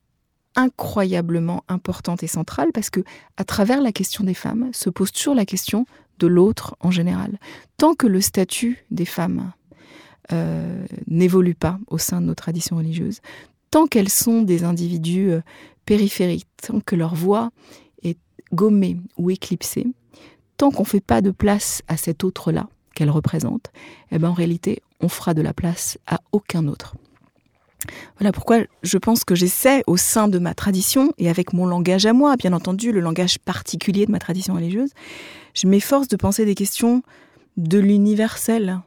incroyablement 0.57 1.65
importante 1.69 2.23
et 2.23 2.27
centrale 2.27 2.71
parce 2.73 2.91
que 2.91 3.01
à 3.37 3.45
travers 3.45 3.81
la 3.81 3.93
question 3.93 4.25
des 4.25 4.35
femmes 4.35 4.71
se 4.73 4.91
pose 4.91 5.13
toujours 5.13 5.35
la 5.35 5.47
question 5.47 5.87
de 6.19 6.27
l'autre 6.27 6.77
en 6.81 6.91
général. 6.91 7.39
Tant 7.77 7.95
que 7.95 8.07
le 8.07 8.21
statut 8.21 8.85
des 8.91 9.05
femmes 9.05 9.53
euh, 10.33 10.87
n'évolue 11.09 11.55
pas 11.55 11.79
au 11.89 11.99
sein 11.99 12.21
de 12.21 12.27
nos 12.27 12.35
traditions 12.35 12.77
religieuses, 12.77 13.21
tant 13.71 13.87
qu'elles 13.87 14.09
sont 14.09 14.43
des 14.43 14.65
individus 14.65 15.31
euh, 15.31 15.41
périphériques, 15.85 16.47
tant 16.61 16.81
que 16.81 16.95
leur 16.95 17.15
voix 17.15 17.51
est 18.03 18.19
gommée 18.53 18.99
ou 19.17 19.31
éclipsée, 19.31 19.87
tant 20.57 20.71
qu'on 20.71 20.83
ne 20.83 20.89
fait 20.89 21.01
pas 21.01 21.23
de 21.23 21.31
place 21.31 21.83
à 21.89 21.97
cet 21.97 22.25
autre-là 22.25 22.69
qu'elle 22.95 23.11
représente, 23.11 23.73
eh 24.11 24.19
ben 24.19 24.29
en 24.29 24.35
réalité, 24.35 24.83
on 25.01 25.09
fera 25.09 25.35
de 25.35 25.43
la 25.43 25.55
place 25.55 25.99
à 26.07 26.21
aucun 26.31 26.69
autre. 26.69 26.95
Voilà 28.19 28.33
pourquoi 28.33 28.59
je 28.83 28.99
pense 28.99 29.25
que 29.25 29.35
j'essaie 29.35 29.83
au 29.87 29.97
sein 29.97 30.29
de 30.29 30.39
ma 30.39 30.55
tradition 30.55 31.13
et 31.19 31.29
avec 31.29 31.53
mon 31.53 31.67
langage 31.67 32.07
à 32.07 32.13
moi, 32.13 32.37
bien 32.37 32.53
entendu, 32.53 32.93
le 32.93 33.01
langage 33.01 33.39
particulier 33.39 34.07
de 34.07 34.13
ma 34.13 34.19
tradition 34.19 34.55
religieuse, 34.55 34.91
je 35.55 35.67
m'efforce 35.67 36.09
de 36.09 36.17
penser 36.17 36.45
des 36.45 36.55
questions 36.55 37.03
de 37.57 37.79
l'universel. 37.79 38.81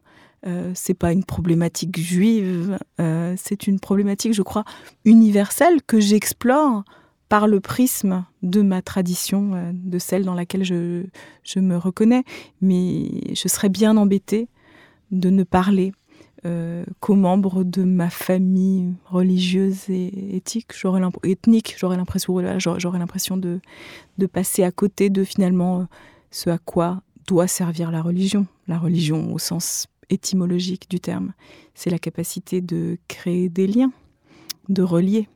Euh, 0.47 0.71
c'est 0.75 0.93
pas 0.93 1.11
une 1.11 1.23
problématique 1.23 1.99
juive, 1.99 2.77
euh, 3.01 3.33
c'est 3.37 3.67
une 3.67 3.79
problématique, 3.79 4.33
je 4.33 4.43
crois, 4.43 4.63
universelle 5.03 5.81
que 5.81 5.99
j'explore 5.99 6.83
par 7.29 7.47
le 7.47 7.59
prisme 7.59 8.25
de 8.43 8.61
ma 8.61 8.83
tradition, 8.83 9.53
euh, 9.55 9.71
de 9.73 9.97
celle 9.97 10.23
dans 10.23 10.35
laquelle 10.35 10.63
je, 10.63 11.03
je 11.43 11.59
me 11.59 11.77
reconnais. 11.77 12.23
Mais 12.61 13.33
je 13.33 13.47
serais 13.47 13.69
bien 13.69 13.97
embêtée 13.97 14.47
de 15.11 15.29
ne 15.29 15.43
parler 15.43 15.93
euh, 16.45 16.85
qu'aux 16.99 17.15
membres 17.15 17.63
de 17.63 17.83
ma 17.83 18.09
famille 18.09 18.93
religieuse 19.05 19.89
et 19.89 20.35
éthique, 20.35 20.71
ethnique, 21.23 21.75
j'aurais 21.77 21.97
l'impression, 21.97 22.39
j'aurais 22.77 22.99
l'impression 22.99 23.37
de, 23.37 23.59
de 24.17 24.25
passer 24.27 24.63
à 24.63 24.71
côté 24.71 25.09
de 25.09 25.23
finalement 25.23 25.81
euh, 25.81 25.83
ce 26.29 26.49
à 26.49 26.57
quoi 26.57 27.01
doit 27.27 27.47
servir 27.47 27.89
la 27.91 28.01
religion. 28.01 28.45
La 28.67 28.77
religion 28.77 29.33
au 29.33 29.39
sens 29.39 29.87
étymologique 30.09 30.89
du 30.89 30.99
terme, 30.99 31.33
c'est 31.73 31.89
la 31.89 31.97
capacité 31.99 32.61
de 32.61 32.99
créer 33.07 33.49
des 33.49 33.65
liens, 33.65 33.91
de 34.69 34.83
relier. 34.83 35.27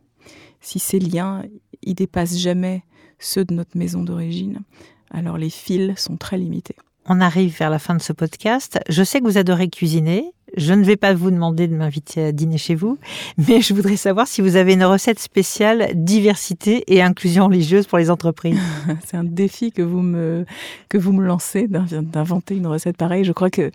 Si 0.61 0.77
ces 0.77 0.99
liens, 0.99 1.43
ils 1.81 1.95
dépassent 1.95 2.37
jamais 2.37 2.83
ceux 3.17 3.45
de 3.45 3.53
notre 3.53 3.77
maison 3.77 4.03
d'origine, 4.03 4.61
alors 5.09 5.37
les 5.37 5.49
fils 5.49 5.97
sont 5.99 6.17
très 6.17 6.37
limités. 6.37 6.75
On 7.11 7.21
arrive 7.21 7.57
vers 7.57 7.71
la 7.71 7.79
fin 7.79 7.95
de 7.95 8.01
ce 8.01 8.13
podcast. 8.13 8.79
Je 8.87 9.03
sais 9.03 9.19
que 9.19 9.25
vous 9.25 9.39
adorez 9.39 9.69
cuisiner. 9.69 10.31
Je 10.57 10.73
ne 10.73 10.83
vais 10.83 10.95
pas 10.95 11.13
vous 11.13 11.31
demander 11.31 11.67
de 11.67 11.75
m'inviter 11.75 12.23
à 12.23 12.31
dîner 12.31 12.57
chez 12.57 12.75
vous, 12.75 12.97
mais 13.38 13.62
je 13.62 13.73
voudrais 13.73 13.95
savoir 13.95 14.27
si 14.27 14.41
vous 14.41 14.55
avez 14.55 14.73
une 14.73 14.83
recette 14.83 15.19
spéciale 15.19 15.91
diversité 15.93 16.83
et 16.88 17.01
inclusion 17.01 17.47
religieuse 17.47 17.88
pour 17.88 17.97
les 17.97 18.09
entreprises. 18.09 18.59
C'est 19.05 19.17
un 19.17 19.23
défi 19.23 19.71
que 19.71 19.81
vous 19.81 20.01
me, 20.01 20.45
que 20.89 20.97
vous 20.97 21.13
me 21.13 21.25
lancez 21.25 21.67
d'inventer 21.67 22.55
une 22.55 22.67
recette 22.67 22.97
pareille. 22.97 23.23
Je 23.23 23.31
crois 23.31 23.49
que, 23.49 23.71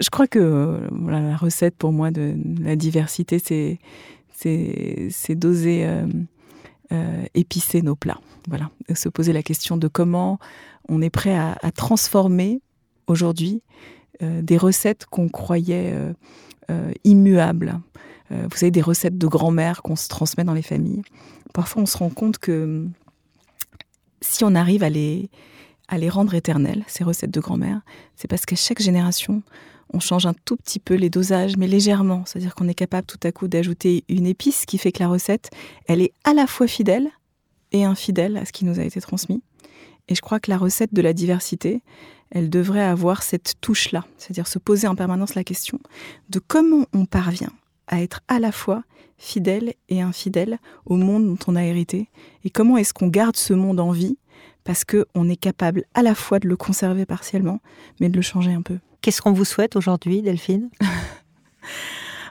je 0.00 0.10
crois 0.10 0.26
que 0.26 0.80
la 1.06 1.36
recette 1.36 1.76
pour 1.76 1.92
moi 1.92 2.10
de 2.10 2.34
la 2.60 2.76
diversité, 2.76 3.38
c'est, 3.38 3.78
c'est, 5.10 5.34
d'oser 5.34 5.86
euh, 5.86 6.06
euh, 6.92 7.24
épicer 7.34 7.82
nos 7.82 7.96
plats. 7.96 8.20
Voilà, 8.48 8.70
se 8.94 9.08
poser 9.08 9.32
la 9.32 9.42
question 9.42 9.76
de 9.76 9.88
comment 9.88 10.38
on 10.88 11.00
est 11.00 11.10
prêt 11.10 11.36
à, 11.36 11.70
transformer 11.72 12.60
aujourd'hui 13.06 13.62
euh, 13.62 14.01
des 14.22 14.56
recettes 14.56 15.06
qu'on 15.06 15.28
croyait 15.28 15.92
euh, 15.92 16.12
euh, 16.70 16.92
immuables. 17.04 17.80
vous 18.30 18.56
savez, 18.56 18.70
des 18.70 18.80
recettes 18.80 19.18
de 19.18 19.26
grand-mère 19.26 19.82
qu'on 19.82 19.96
se 19.96 20.08
transmet 20.08 20.44
dans 20.44 20.54
les 20.54 20.62
familles. 20.62 21.02
Parfois, 21.52 21.82
on 21.82 21.86
se 21.86 21.98
rend 21.98 22.08
compte 22.08 22.38
que 22.38 22.86
si 24.22 24.44
on 24.44 24.54
arrive 24.54 24.82
à 24.82 24.88
les, 24.88 25.28
à 25.88 25.98
les 25.98 26.08
rendre 26.08 26.34
éternelles, 26.34 26.84
ces 26.86 27.04
recettes 27.04 27.30
de 27.30 27.40
grand-mère, 27.40 27.82
c'est 28.16 28.28
parce 28.28 28.46
qu'à 28.46 28.56
chaque 28.56 28.80
génération, 28.80 29.42
on 29.92 30.00
change 30.00 30.26
un 30.26 30.34
tout 30.44 30.56
petit 30.56 30.78
peu 30.78 30.94
les 30.94 31.10
dosages, 31.10 31.56
mais 31.56 31.66
légèrement. 31.66 32.24
C'est-à-dire 32.24 32.54
qu'on 32.54 32.68
est 32.68 32.74
capable 32.74 33.06
tout 33.06 33.20
à 33.22 33.32
coup 33.32 33.48
d'ajouter 33.48 34.04
une 34.08 34.26
épice 34.26 34.64
qui 34.64 34.78
fait 34.78 34.92
que 34.92 35.02
la 35.02 35.08
recette, 35.08 35.50
elle 35.86 36.00
est 36.00 36.12
à 36.24 36.32
la 36.32 36.46
fois 36.46 36.66
fidèle 36.66 37.10
et 37.72 37.84
infidèle 37.84 38.36
à 38.36 38.44
ce 38.44 38.52
qui 38.52 38.64
nous 38.64 38.80
a 38.80 38.84
été 38.84 39.00
transmis. 39.00 39.42
Et 40.08 40.14
je 40.14 40.20
crois 40.20 40.40
que 40.40 40.50
la 40.50 40.58
recette 40.58 40.92
de 40.94 41.02
la 41.02 41.12
diversité, 41.12 41.82
elle 42.32 42.50
devrait 42.50 42.82
avoir 42.82 43.22
cette 43.22 43.54
touche-là, 43.60 44.04
c'est-à-dire 44.16 44.48
se 44.48 44.58
poser 44.58 44.88
en 44.88 44.96
permanence 44.96 45.34
la 45.34 45.44
question 45.44 45.78
de 46.30 46.40
comment 46.40 46.86
on 46.94 47.04
parvient 47.04 47.52
à 47.86 48.02
être 48.02 48.20
à 48.26 48.40
la 48.40 48.52
fois 48.52 48.82
fidèle 49.18 49.74
et 49.88 50.00
infidèle 50.00 50.58
au 50.86 50.96
monde 50.96 51.26
dont 51.26 51.38
on 51.46 51.56
a 51.56 51.62
hérité, 51.62 52.08
et 52.44 52.50
comment 52.50 52.76
est-ce 52.76 52.94
qu'on 52.94 53.08
garde 53.08 53.36
ce 53.36 53.52
monde 53.52 53.78
en 53.78 53.92
vie, 53.92 54.16
parce 54.64 54.84
qu'on 54.84 55.28
est 55.28 55.36
capable 55.36 55.84
à 55.94 56.02
la 56.02 56.14
fois 56.14 56.38
de 56.38 56.48
le 56.48 56.56
conserver 56.56 57.06
partiellement, 57.06 57.60
mais 58.00 58.08
de 58.08 58.16
le 58.16 58.22
changer 58.22 58.52
un 58.52 58.62
peu. 58.62 58.78
Qu'est-ce 59.02 59.20
qu'on 59.20 59.32
vous 59.32 59.44
souhaite 59.44 59.76
aujourd'hui, 59.76 60.22
Delphine? 60.22 60.70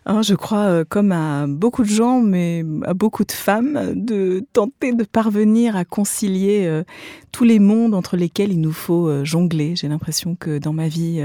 Hein, 0.07 0.23
je 0.23 0.33
crois, 0.33 0.65
euh, 0.65 0.83
comme 0.87 1.11
à 1.11 1.45
beaucoup 1.47 1.83
de 1.83 1.89
gens, 1.89 2.21
mais 2.21 2.65
à 2.85 2.95
beaucoup 2.95 3.23
de 3.23 3.31
femmes, 3.31 3.93
de 3.93 4.43
tenter 4.51 4.93
de 4.93 5.03
parvenir 5.03 5.75
à 5.75 5.85
concilier 5.85 6.65
euh, 6.65 6.83
tous 7.31 7.43
les 7.43 7.59
mondes 7.59 7.93
entre 7.93 8.17
lesquels 8.17 8.51
il 8.51 8.61
nous 8.61 8.71
faut 8.71 9.07
euh, 9.07 9.23
jongler. 9.23 9.75
J'ai 9.75 9.87
l'impression 9.87 10.35
que 10.35 10.57
dans 10.57 10.73
ma 10.73 10.87
vie, 10.87 11.23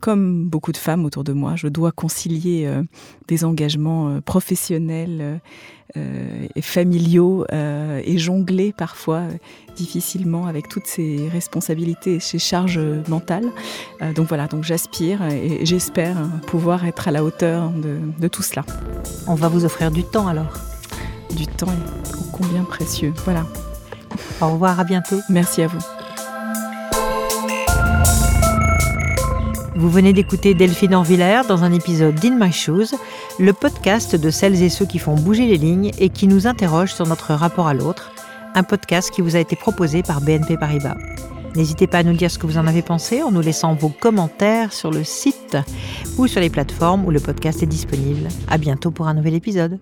comme 0.00 0.46
beaucoup 0.48 0.72
de 0.72 0.76
femmes 0.76 1.04
autour 1.04 1.24
de 1.24 1.32
moi, 1.32 1.54
je 1.56 1.68
dois 1.68 1.92
concilier 1.92 2.70
des 3.26 3.44
engagements 3.44 4.20
professionnels 4.20 5.40
et 5.96 6.62
familiaux 6.62 7.44
et 7.50 8.18
jongler 8.18 8.72
parfois 8.72 9.22
difficilement 9.76 10.46
avec 10.46 10.68
toutes 10.68 10.86
ces 10.86 11.28
responsabilités 11.28 12.14
et 12.14 12.20
ces 12.20 12.38
charges 12.38 12.80
mentales. 13.08 13.46
donc 14.14 14.28
voilà, 14.28 14.46
donc 14.46 14.64
j'aspire 14.64 15.22
et 15.28 15.64
j'espère 15.64 16.16
pouvoir 16.46 16.84
être 16.86 17.08
à 17.08 17.10
la 17.10 17.24
hauteur 17.24 17.70
de, 17.70 17.98
de 18.18 18.28
tout 18.28 18.42
cela. 18.42 18.64
On 19.26 19.34
va 19.34 19.48
vous 19.48 19.64
offrir 19.64 19.90
du 19.90 20.04
temps 20.04 20.28
alors. 20.28 20.52
Du 21.36 21.46
temps 21.46 21.74
combien 22.32 22.64
précieux. 22.64 23.12
Voilà. 23.24 23.44
Au 24.40 24.52
revoir, 24.52 24.78
à 24.80 24.84
bientôt. 24.84 25.20
Merci 25.28 25.62
à 25.62 25.66
vous. 25.66 25.97
Vous 29.78 29.90
venez 29.90 30.12
d'écouter 30.12 30.54
Delphine 30.54 30.92
Orvillère 30.92 31.46
dans 31.46 31.62
un 31.62 31.72
épisode 31.72 32.16
d'In 32.16 32.36
My 32.36 32.50
Shoes, 32.50 32.96
le 33.38 33.52
podcast 33.52 34.16
de 34.16 34.28
celles 34.28 34.60
et 34.60 34.70
ceux 34.70 34.86
qui 34.86 34.98
font 34.98 35.14
bouger 35.14 35.46
les 35.46 35.56
lignes 35.56 35.92
et 36.00 36.08
qui 36.08 36.26
nous 36.26 36.48
interrogent 36.48 36.94
sur 36.94 37.06
notre 37.06 37.32
rapport 37.32 37.68
à 37.68 37.74
l'autre, 37.74 38.10
un 38.56 38.64
podcast 38.64 39.12
qui 39.12 39.22
vous 39.22 39.36
a 39.36 39.38
été 39.38 39.54
proposé 39.54 40.02
par 40.02 40.20
BNP 40.20 40.56
Paribas. 40.56 40.96
N'hésitez 41.54 41.86
pas 41.86 41.98
à 41.98 42.02
nous 42.02 42.14
dire 42.14 42.28
ce 42.28 42.40
que 42.40 42.48
vous 42.48 42.58
en 42.58 42.66
avez 42.66 42.82
pensé 42.82 43.22
en 43.22 43.30
nous 43.30 43.40
laissant 43.40 43.72
vos 43.74 43.88
commentaires 43.88 44.72
sur 44.72 44.90
le 44.90 45.04
site 45.04 45.56
ou 46.16 46.26
sur 46.26 46.40
les 46.40 46.50
plateformes 46.50 47.04
où 47.04 47.12
le 47.12 47.20
podcast 47.20 47.62
est 47.62 47.66
disponible. 47.66 48.26
À 48.48 48.58
bientôt 48.58 48.90
pour 48.90 49.06
un 49.06 49.14
nouvel 49.14 49.34
épisode. 49.34 49.78